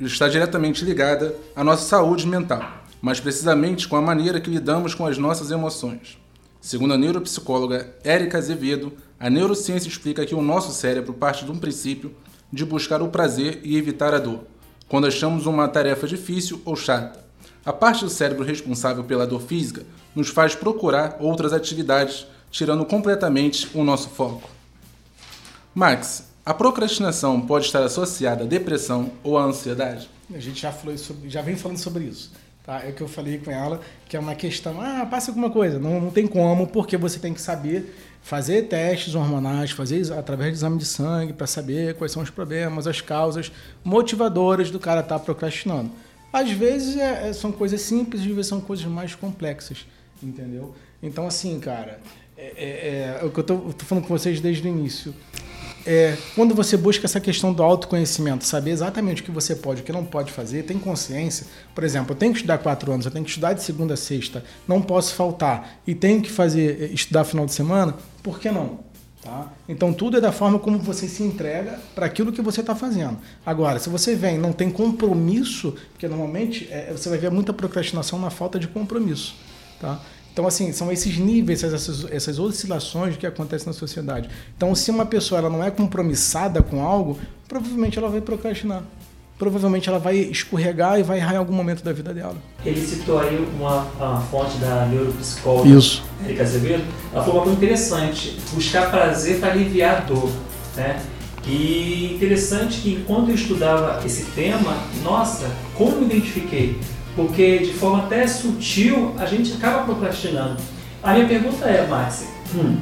[0.00, 2.62] está diretamente ligada à nossa saúde mental,
[3.00, 6.18] mais precisamente com a maneira que lidamos com as nossas emoções.
[6.60, 11.58] Segundo a neuropsicóloga Érica Azevedo, a neurociência explica que o nosso cérebro parte de um
[11.58, 12.14] princípio
[12.52, 14.44] de buscar o prazer e evitar a dor,
[14.88, 17.24] quando achamos uma tarefa difícil ou chata.
[17.64, 19.84] A parte do cérebro responsável pela dor física
[20.14, 24.48] nos faz procurar outras atividades, tirando completamente o nosso foco.
[25.74, 30.08] Max, a procrastinação pode estar associada à depressão ou à ansiedade?
[30.34, 32.32] A gente já, falou sobre, já vem falando sobre isso.
[32.68, 32.84] Tá?
[32.84, 35.78] É o que eu falei com ela, que é uma questão, ah, passa alguma coisa.
[35.78, 40.58] Não, não tem como, porque você tem que saber fazer testes hormonais, fazer através de
[40.58, 43.50] exame de sangue para saber quais são os problemas, as causas
[43.82, 45.90] motivadoras do cara estar procrastinando.
[46.30, 49.86] Às vezes é- é- são coisas simples, às vezes são coisas mais complexas,
[50.22, 50.74] entendeu?
[51.02, 51.98] Então, assim, cara,
[52.36, 55.14] é, é- é o que eu tô, eu tô falando com vocês desde o início.
[55.90, 59.84] É, quando você busca essa questão do autoconhecimento, saber exatamente o que você pode o
[59.84, 61.46] que não pode fazer, tem consciência.
[61.74, 63.96] Por exemplo, eu tenho que estudar quatro anos, eu tenho que estudar de segunda a
[63.96, 68.50] sexta, não posso faltar e tenho que fazer eh, estudar final de semana, por que
[68.50, 68.80] não?
[69.22, 69.50] Tá?
[69.66, 73.16] Então tudo é da forma como você se entrega para aquilo que você está fazendo.
[73.46, 78.18] Agora, se você vem não tem compromisso, porque normalmente eh, você vai ver muita procrastinação
[78.18, 79.34] na falta de compromisso.
[79.80, 80.00] Tá?
[80.38, 84.30] Então, assim, são esses níveis, essas, essas oscilações que acontecem na sociedade.
[84.56, 87.18] Então, se uma pessoa ela não é compromissada com algo,
[87.48, 88.84] provavelmente ela vai procrastinar.
[89.36, 92.36] Provavelmente ela vai escorregar e vai errar em algum momento da vida dela.
[92.64, 96.04] Ele citou aí uma, uma fonte da neuropsicóloga Isso.
[96.24, 96.84] Erika Azevedo.
[97.12, 100.30] Ela falou uma coisa interessante: buscar prazer para aliviar a dor.
[100.76, 101.02] Né?
[101.48, 106.78] E interessante que enquanto eu estudava esse tema, nossa, como eu me identifiquei.
[107.18, 110.56] Porque de forma até sutil a gente acaba procrastinando.
[111.02, 112.76] A minha pergunta é, Max, hum,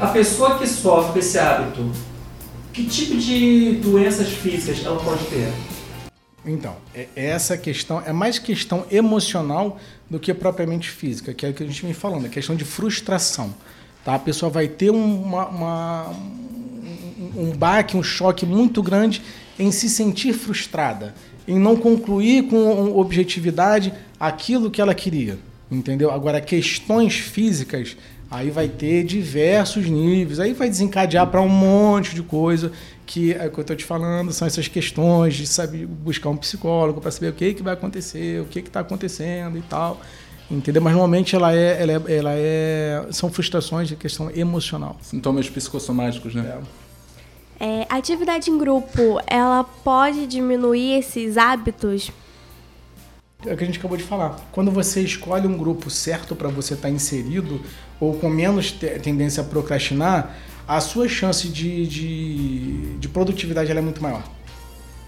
[0.00, 1.88] a pessoa que sofre esse hábito,
[2.72, 5.52] que tipo de doenças físicas ela pode ter?
[6.44, 9.78] Então, é- essa questão é mais questão emocional
[10.10, 12.64] do que propriamente física, que é o que a gente vem falando, é questão de
[12.64, 13.54] frustração.
[14.04, 14.16] Tá?
[14.16, 19.22] A pessoa vai ter um- uma, uma- um, um baque, um choque muito grande
[19.60, 21.14] em se sentir frustrada,
[21.50, 25.38] em não concluir com objetividade aquilo que ela queria.
[25.70, 26.10] Entendeu?
[26.10, 27.96] Agora, questões físicas,
[28.30, 32.72] aí vai ter diversos níveis, aí vai desencadear para um monte de coisa
[33.10, 36.36] que é o que eu estou te falando, são essas questões de saber buscar um
[36.36, 40.00] psicólogo para saber o que, que vai acontecer, o que está acontecendo e tal.
[40.48, 40.80] Entendeu?
[40.80, 44.96] Mas normalmente ela é, ela é, ela é são frustrações de questão emocional.
[45.02, 46.42] Sintomas psicossomáticos, né?
[46.42, 46.58] É,
[47.88, 52.10] atividade em grupo, ela pode diminuir esses hábitos?
[53.44, 54.38] É o que a gente acabou de falar.
[54.52, 57.60] Quando você escolhe um grupo certo para você estar inserido,
[57.98, 60.36] ou com menos te- tendência a procrastinar,
[60.68, 64.22] a sua chance de, de, de produtividade é muito maior.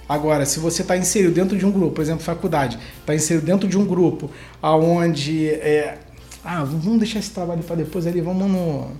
[0.09, 3.68] Agora, se você está inserido dentro de um grupo, por exemplo, faculdade, está inserido dentro
[3.68, 4.30] de um grupo
[4.61, 5.98] aonde é,
[6.44, 8.90] ah, vamos deixar esse trabalho para depois ali, vamos no,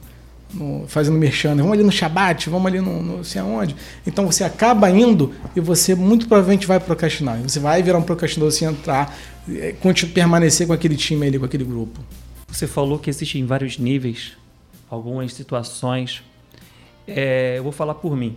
[0.53, 1.63] no- fazendo merchan, né?
[1.63, 3.75] vamos ali no Shabat, vamos ali no, no sei aonde.
[4.07, 7.39] Então você acaba indo e você muito provavelmente vai procrastinar.
[7.43, 9.17] Você vai virar um procrastinador se entrar,
[9.81, 12.01] continu- permanecer com aquele time ali, com aquele grupo.
[12.49, 14.33] Você falou que existem vários níveis,
[14.91, 16.23] algumas situações.
[17.07, 18.37] É, eu vou falar por mim.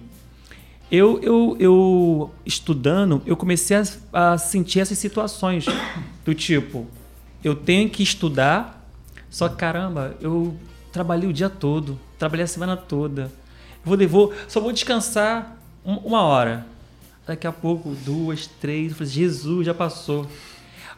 [0.91, 5.65] Eu, eu, eu estudando, eu comecei a, a sentir essas situações
[6.23, 6.85] do tipo,
[7.43, 8.87] eu tenho que estudar,
[9.29, 10.55] só que caramba, eu
[10.95, 13.29] trabalhei o dia todo, trabalhei a semana toda.
[13.83, 16.65] Vou, vou só vou descansar um- uma hora.
[17.27, 20.25] Daqui a pouco, duas, três, eu falei, Jesus, já passou.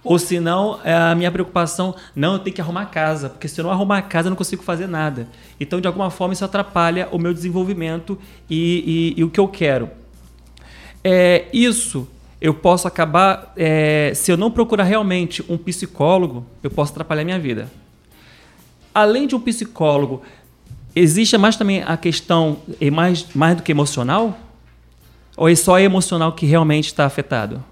[0.03, 3.47] Ou se não, é a minha preocupação, não, eu tenho que arrumar a casa, porque
[3.47, 5.27] se eu não arrumar a casa, eu não consigo fazer nada.
[5.59, 9.47] Então, de alguma forma, isso atrapalha o meu desenvolvimento e, e- e o que eu
[9.47, 9.89] quero.
[11.03, 12.07] É, isso
[12.39, 17.39] eu posso acabar, é, se eu não procurar realmente um psicólogo, eu posso atrapalhar minha
[17.39, 17.67] vida.
[18.97, 20.23] Além de um psicólogo,
[20.95, 24.35] existe mais também a questão, é mais, mais do que emocional?
[25.37, 27.63] Ou é só emocional que realmente está afetado?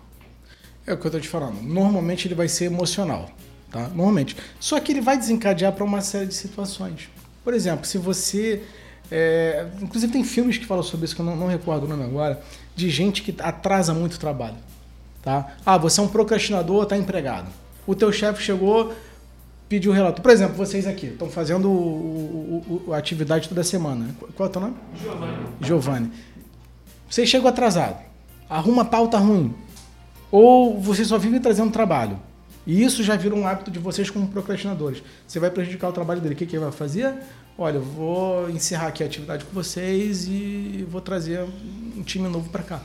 [0.85, 1.59] É o que eu tô te falando.
[1.63, 3.31] Normalmente ele vai ser emocional,
[3.71, 3.87] tá?
[3.87, 4.37] Normalmente.
[4.59, 7.09] Só que ele vai desencadear para uma série de situações.
[7.43, 8.61] Por exemplo, se você.
[9.09, 12.03] é, Inclusive tem filmes que falam sobre isso, que eu não, não recordo o nome
[12.03, 12.39] agora,
[12.75, 14.57] de gente que atrasa muito o trabalho.
[15.23, 15.55] Tá?
[15.65, 17.47] Ah, você é um procrastinador, está empregado.
[17.87, 18.93] O teu chefe chegou,
[19.67, 20.21] pediu o relato.
[20.21, 24.07] Por exemplo, vocês aqui estão fazendo o- o- o- a atividade toda semana.
[24.35, 24.75] Qual é o teu nome?
[25.01, 25.37] Giovanni.
[25.61, 26.11] Giovanni.
[27.09, 27.97] Você chegou atrasado.
[28.49, 29.53] Arruma pauta ruim.
[30.31, 32.19] Ou você só vive trazendo trabalho.
[32.67, 35.03] E isso já vira um hábito de vocês como procrastinadores.
[35.27, 36.33] Você vai prejudicar o trabalho dele.
[36.33, 37.13] O que, que ele vai fazer?
[37.57, 41.45] Olha, eu vou encerrar aqui a atividade com vocês e vou trazer
[41.95, 42.81] um time novo para cá.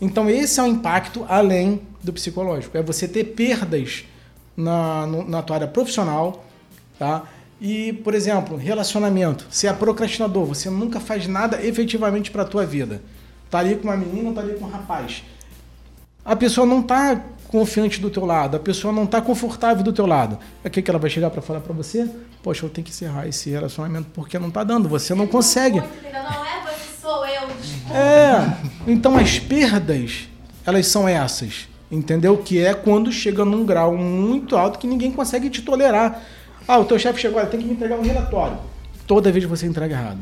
[0.00, 2.76] Então esse é o impacto além do psicológico.
[2.76, 4.04] É você ter perdas
[4.60, 6.44] na, na tua área profissional,
[6.98, 7.24] tá?
[7.60, 9.46] E, por exemplo, relacionamento.
[9.50, 13.02] Você é procrastinador, você nunca faz nada efetivamente para a tua vida.
[13.50, 15.22] Tá ali com uma menina, tá ali com um rapaz.
[16.24, 20.06] A pessoa não tá confiante do teu lado, a pessoa não tá confortável do teu
[20.06, 20.38] lado.
[20.64, 22.08] O que, que ela vai chegar para falar para você?
[22.42, 25.80] Poxa, eu tenho que encerrar esse relacionamento porque não tá dando, você não consegue.
[25.80, 27.48] Não é você, sou eu.
[27.94, 28.56] É,
[28.86, 30.28] então as perdas,
[30.64, 32.36] elas são essas, entendeu?
[32.38, 36.22] Que é quando chega num grau muito alto que ninguém consegue te tolerar.
[36.68, 38.58] Ah, o teu chefe chegou, olha, tem que me entregar um relatório.
[39.06, 40.18] Toda vez você entrega errado.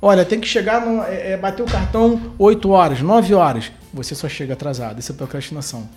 [0.00, 3.70] Olha, tem que chegar, no, é, é, bater o cartão 8 horas, 9 horas.
[3.94, 5.88] Você só chega atrasado, isso é procrastinação.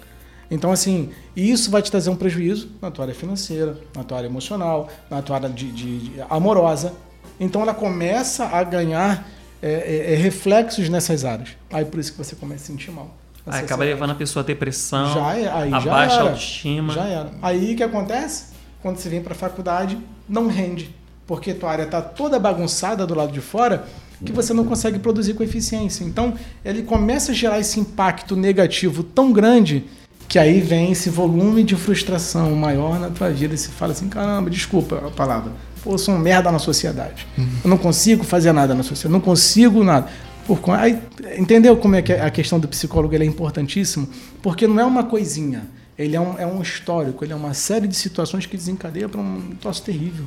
[0.51, 4.27] Então, assim, isso vai te trazer um prejuízo na tua área financeira, na tua área
[4.27, 6.93] emocional, na tua área de, de- de- amorosa.
[7.39, 9.27] Então, ela começa a ganhar
[9.61, 11.49] é, é, é, reflexos nessas áreas.
[11.71, 13.09] Aí, por isso que você começa a se sentir mal.
[13.47, 16.23] Aí acaba levando a pessoa a depressão, Já é, aí a já baixa era.
[16.23, 16.93] autoestima.
[16.93, 17.31] Já era.
[17.41, 18.45] Aí o que acontece?
[18.81, 20.93] Quando você vem para a faculdade, não rende.
[21.27, 23.85] Porque tua área está toda bagunçada do lado de fora
[24.23, 26.03] que você não consegue produzir com eficiência.
[26.03, 26.33] Então,
[26.63, 29.85] ele começa a gerar esse impacto negativo tão grande
[30.27, 34.09] que aí vem esse volume de frustração maior na tua vida e você fala assim,
[34.09, 35.51] caramba, desculpa a palavra,
[35.83, 37.27] pô, eu sou um merda na sociedade.
[37.63, 40.07] Eu não consigo fazer nada na sociedade, não consigo nada.
[40.45, 40.99] Por, aí,
[41.37, 44.07] entendeu como é que a questão do psicólogo ele é importantíssimo?
[44.41, 45.63] Porque não é uma coisinha.
[45.97, 49.19] Ele é um, é um histórico, ele é uma série de situações que desencadeia para
[49.21, 50.25] um troço terrível.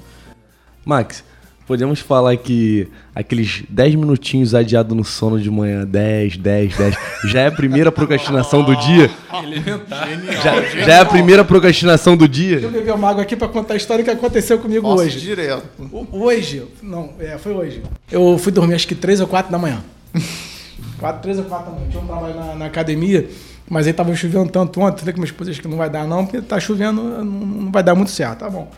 [0.85, 1.23] Max,
[1.67, 6.97] podemos falar que aqueles 10 minutinhos adiado no sono de manhã, 10, 10, 10,
[7.27, 9.11] já é a primeira procrastinação do dia?
[9.43, 10.09] Elementar.
[10.43, 12.61] Já, já é a primeira procrastinação do Eu dia?
[12.67, 15.21] bebi uma água aqui para contar a história que aconteceu comigo Nossa, hoje.
[15.21, 15.65] direto.
[16.11, 17.83] Hoje, não, é, foi hoje.
[18.11, 19.85] Eu fui dormir acho que 3 ou 4 da manhã.
[20.99, 21.91] 4, 3 ou 4 da manhã.
[21.91, 23.29] Tinha um trabalho na, na academia,
[23.69, 25.01] mas aí tava chovendo tanto ontem.
[25.01, 27.83] Falei com minha esposa que não vai dar não, porque tá chovendo, não, não vai
[27.83, 28.41] dar muito certo.
[28.41, 28.71] Tá bom.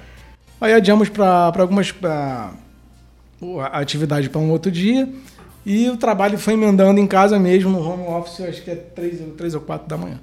[0.60, 2.50] Aí adiamos para algumas pra,
[3.72, 5.08] a atividade para um outro dia.
[5.64, 9.20] E o trabalho foi emendando em casa mesmo, no home office, acho que é 3,
[9.20, 10.18] ou- 3 ou 4 da manhã.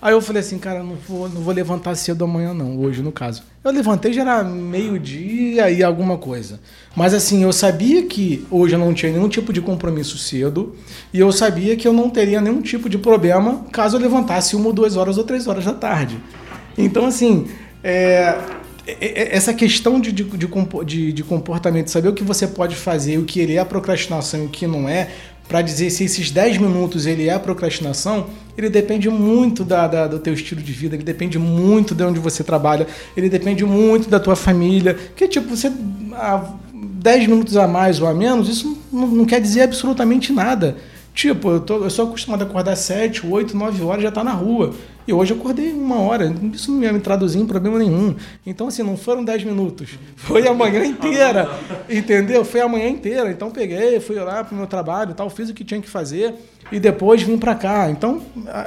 [0.00, 3.10] Aí eu falei assim, cara, não vou, não vou levantar cedo amanhã, não, hoje no
[3.10, 3.42] caso.
[3.64, 6.60] Eu levantei já era meio-dia e alguma coisa.
[6.94, 10.76] Mas assim, eu sabia que hoje eu não tinha nenhum tipo de compromisso cedo
[11.12, 14.66] e eu sabia que eu não teria nenhum tipo de problema caso eu levantasse uma
[14.66, 16.18] ou duas horas ou três horas da tarde.
[16.78, 17.46] Então, assim,
[17.82, 18.38] é,
[18.86, 20.46] é- é- essa questão de, de, de
[21.12, 24.48] de- comportamento, saber o que você pode fazer, o que ele é procrastinação e o
[24.50, 25.08] que não é,
[25.48, 28.26] para dizer se esses 10 minutos ele é procrastinação,
[28.58, 32.18] ele depende muito da, da- do teu estilo de vida, ele depende muito de onde
[32.18, 32.86] você trabalha,
[33.16, 34.94] ele depende muito da tua família.
[34.94, 35.70] Porque, tipo, você.
[36.14, 40.76] ah, 10 minutos a mais ou a menos, isso não, não quer dizer absolutamente nada.
[41.14, 44.32] Tipo, eu, tô, eu sou acostumado a acordar 7, 8, 9 horas já tá na
[44.32, 44.74] rua.
[45.06, 46.34] E hoje eu acordei uma hora.
[46.52, 48.14] Isso não ia me traduzir em problema nenhum.
[48.44, 49.90] Então, assim, não foram 10 minutos.
[50.16, 51.48] Foi a manhã inteira.
[51.88, 52.44] Entendeu?
[52.44, 53.30] Foi a manhã inteira.
[53.30, 56.34] Então, peguei, fui lá pro meu trabalho e tal, fiz o que tinha que fazer.
[56.72, 57.88] E depois vim para cá.
[57.90, 58.62] Então, a,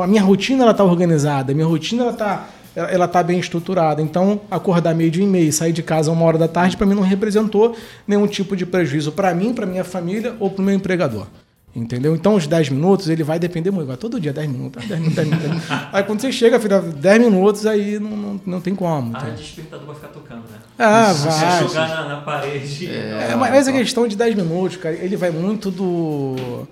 [0.00, 1.50] a- a minha rotina, ela tá organizada.
[1.50, 2.46] A minha rotina, ela tá
[2.76, 4.00] ela, ela tá bem estruturada.
[4.02, 6.94] Então, acordar meio dia e meio, sair de casa uma hora da tarde, para mim
[6.94, 10.74] não representou nenhum tipo de prejuízo para mim, para minha família ou para o meu
[10.74, 11.26] empregador.
[11.74, 12.14] Entendeu?
[12.14, 13.88] Então, os 10 minutos, ele vai depender muito.
[13.88, 15.48] Vai todo dia, 10 minutos, 10 minutos, 10 minutos.
[15.48, 15.88] 10 minutos.
[15.92, 19.10] Aí, quando você chega, filho, 10 minutos, aí não, não, não tem como.
[19.14, 19.36] Ah, entendeu?
[19.36, 20.58] despertador vai ficar tocando, né?
[20.78, 21.62] Ah, Se vai.
[21.62, 22.86] jogar na, na parede.
[22.88, 26.66] É, mas essa questão de 10 minutos, cara, ele vai muito do.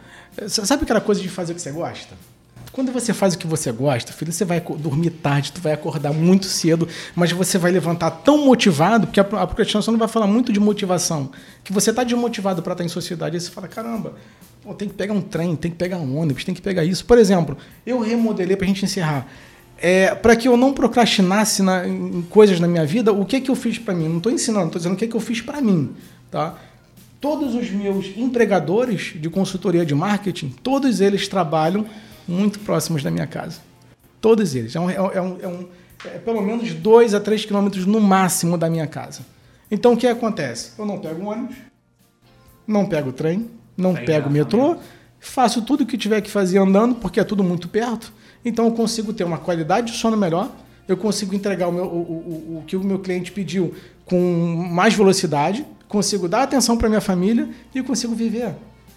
[0.47, 2.15] Sabe aquela coisa de fazer o que você gosta?
[2.73, 6.11] Quando você faz o que você gosta, filho, você vai dormir tarde, tu vai acordar
[6.13, 10.09] muito cedo, mas você vai levantar tão motivado, porque a pro- a procrastinação não vai
[10.09, 11.31] falar muito de motivação,
[11.63, 14.15] que você tá desmotivado para estar em sociedade, aí você fala, caramba,
[14.79, 17.05] tem que pegar um trem, tem que pegar um ônibus, tem que pegar isso.
[17.05, 19.27] Por exemplo, eu remodelei pra gente encerrar.
[19.77, 23.51] É, para que eu não procrastinasse na- em coisas na minha vida, o que que
[23.51, 24.09] eu fiz para mim?
[24.09, 25.91] Não estou ensinando, estou dizendo o que que eu fiz para mim,
[26.31, 26.55] tá?
[27.21, 31.85] Todos os meus empregadores de consultoria de marketing, todos eles trabalham
[32.27, 33.61] muito próximos da minha casa.
[34.21, 34.75] Todos eles.
[34.77, 35.69] É, um- é um- é um-
[36.05, 39.21] é é pelo menos 2 a 3 quilômetros no máximo da minha casa.
[39.71, 40.73] Então o que acontece?
[40.79, 41.57] Eu não pego ônibus,
[42.67, 44.91] não pego trem, não Tem pego metrô, engarrafamento.
[45.21, 48.13] faço tudo o que tiver que fazer andando, porque é tudo muito perto.
[48.45, 50.51] Então eu consigo ter uma qualidade de sono melhor,
[50.89, 53.73] eu consigo entregar o, meu- o- o- o que o meu cliente pediu
[54.05, 54.19] com
[54.73, 58.55] mais velocidade, consigo dar atenção para minha família e consigo viver.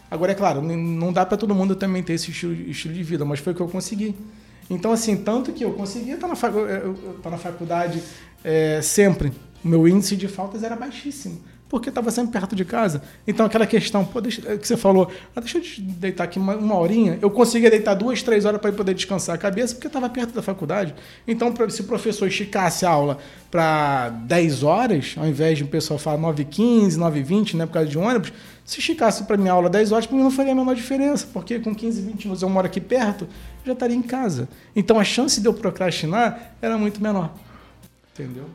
[0.10, 3.26] Agora, é claro, não dá para todo mundo também ter esse estilo, estilo de vida,
[3.26, 4.16] mas foi o que eu consegui.
[4.70, 8.02] Então, assim, tanto que eu conseguia estar na, estar na faculdade
[8.44, 9.32] é, sempre.
[9.64, 11.42] O meu índice de faltas era baixíssimo.
[11.68, 13.02] Porque estava sempre perto de casa.
[13.28, 16.56] Então, aquela questão, pô, deixa, é que você falou, ah, deixa eu deitar aqui uma,
[16.56, 17.18] uma horinha.
[17.22, 20.44] Eu conseguia deitar duas, três horas para poder descansar a cabeça, porque estava perto da
[20.44, 20.94] faculdade.
[21.28, 23.18] Então, se o professor esticasse a aula
[23.50, 27.98] para 10 horas, ao invés de o pessoal falar 9h15, 9h20, né, por causa de
[27.98, 28.32] ônibus,
[28.66, 31.60] se esticasse para minha aula 10 horas, para mim não faria a menor diferença, porque
[31.60, 34.50] com 15, 20 minutos eu moro aqui perto, eu já estaria em casa.
[34.76, 37.32] Então, a chance de eu procrastinar era muito menor.
[38.14, 38.46] Entendeu?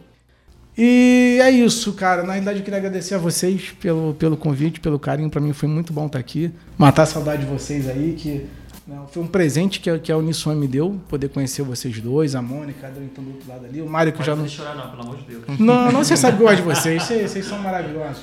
[0.77, 2.23] E é isso, cara.
[2.23, 5.29] Na realidade, eu queria agradecer a vocês pelo, pelo convite, pelo carinho.
[5.29, 6.51] Para mim foi muito bom estar aqui.
[6.79, 8.47] Matar a saudade de vocês aí, que
[8.87, 12.35] né, foi um presente que, a- que a Uniswan me deu, poder conhecer vocês dois,
[12.35, 14.49] a Mônica, a estão do outro lado ali, o Mário que Não já pode não.
[14.49, 15.43] chorar não, pelo amor de Deus.
[15.59, 17.03] Não, não, você sabe que eu gosto de vocês.
[17.03, 18.23] Vocês, vocês são maravilhosos.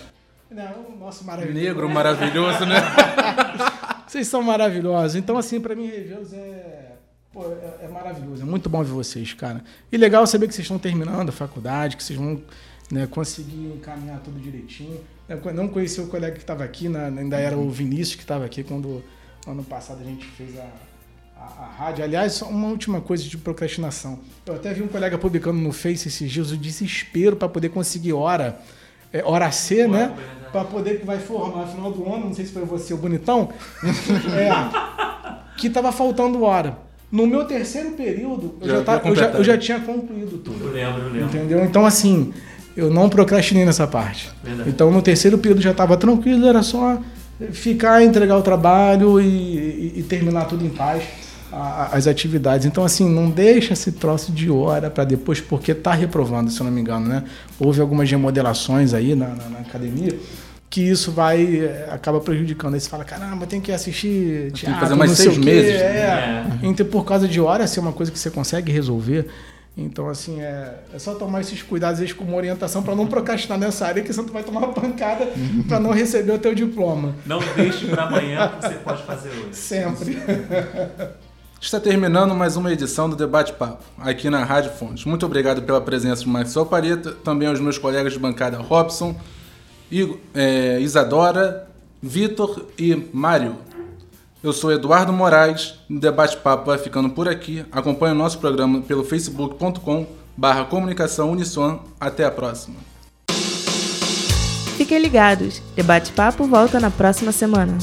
[0.50, 1.60] Não, nossa, maravilhoso.
[1.60, 2.76] Negro maravilhoso, né?
[4.08, 5.16] Vocês são maravilhosos.
[5.16, 6.94] Então, assim, pra mim, revê-los é,
[7.36, 8.42] é, é maravilhoso.
[8.42, 9.62] É muito bom ver vocês, cara.
[9.92, 12.42] E legal saber que vocês estão terminando a faculdade, que vocês vão
[12.90, 15.02] né, conseguir encaminhar tudo direitinho.
[15.54, 18.64] Não conheci o colega que estava aqui, na- ainda era o Vinícius que estava aqui
[18.64, 19.04] quando
[19.46, 20.66] ano passado a gente fez a,
[21.38, 22.06] a, a rádio.
[22.06, 24.20] Aliás, só uma última coisa de procrastinação.
[24.46, 28.14] Eu até vi um colega publicando no Face esses dias o desespero para poder conseguir
[28.14, 28.58] hora.
[29.14, 30.12] É, hora C, né?
[30.52, 32.98] Para poder que vai formar no final do ano, não sei se foi você o
[32.98, 33.50] bonitão,
[33.84, 34.50] é,
[35.58, 36.78] que tava faltando hora.
[37.12, 40.66] No meu terceiro período, eu Já já, tava- eu já, eu já tinha concluído tudo.
[40.66, 41.26] Eu lembro, eu lembro.
[41.38, 41.64] Entendeu?
[41.66, 42.34] Então, assim,
[42.76, 44.30] eu não procrastinei nessa parte.
[44.44, 44.70] Verdade.
[44.70, 46.98] Então, no terceiro período já estava tranquilo, era só
[47.52, 51.04] ficar, entregar o trabalho e, e- e terminar tudo em paz,
[51.52, 52.66] a- as atividades.
[52.66, 56.66] Então, assim, não deixa esse troço de hora para depois, porque tá reprovando, se eu
[56.66, 57.24] não me engano, né?
[57.60, 60.18] Houve algumas remodelações aí na, na- na academia
[60.70, 62.74] que isso vai eh, acaba prejudicando.
[62.74, 65.72] Aí você fala, caramba, tem que assistir que teatro, fazer mais não sei seis meses,
[65.82, 66.44] É.
[66.44, 66.60] né?
[66.64, 69.28] Então, por causa de hora, assim, é uma coisa que você consegue resolver.
[69.80, 73.06] Então, assim, é, é só tomar esses cuidados, às vezes, com uma orientação para não
[73.08, 75.28] procrastinar nessa área, que senão tu vai tomar uma pancada
[75.68, 77.16] para não receber o teu diploma.
[77.26, 79.50] Não deixe para amanhã o que você pode fazer hoje.
[79.54, 80.18] Sempre.
[81.60, 85.06] Está terminando mais uma edição do Debate Papo, aqui na Rádio Fontes.
[85.06, 89.16] Muito obrigado pela presença de Maxwell Pareta, também aos meus colegas de bancada Robson,
[89.92, 91.68] eh, Isadora,
[92.02, 93.56] Vitor e Mário.
[94.44, 97.66] Eu sou Eduardo Moraes, o Debate Papo vai ficando por aqui.
[97.72, 100.06] Acompanhe o nosso programa pelo facebook.com
[100.38, 101.80] barra comunicação Uniswan.
[102.00, 102.76] Até a próxima.
[104.78, 107.78] Fiquem ligados, Debate Papo volta na próxima semana.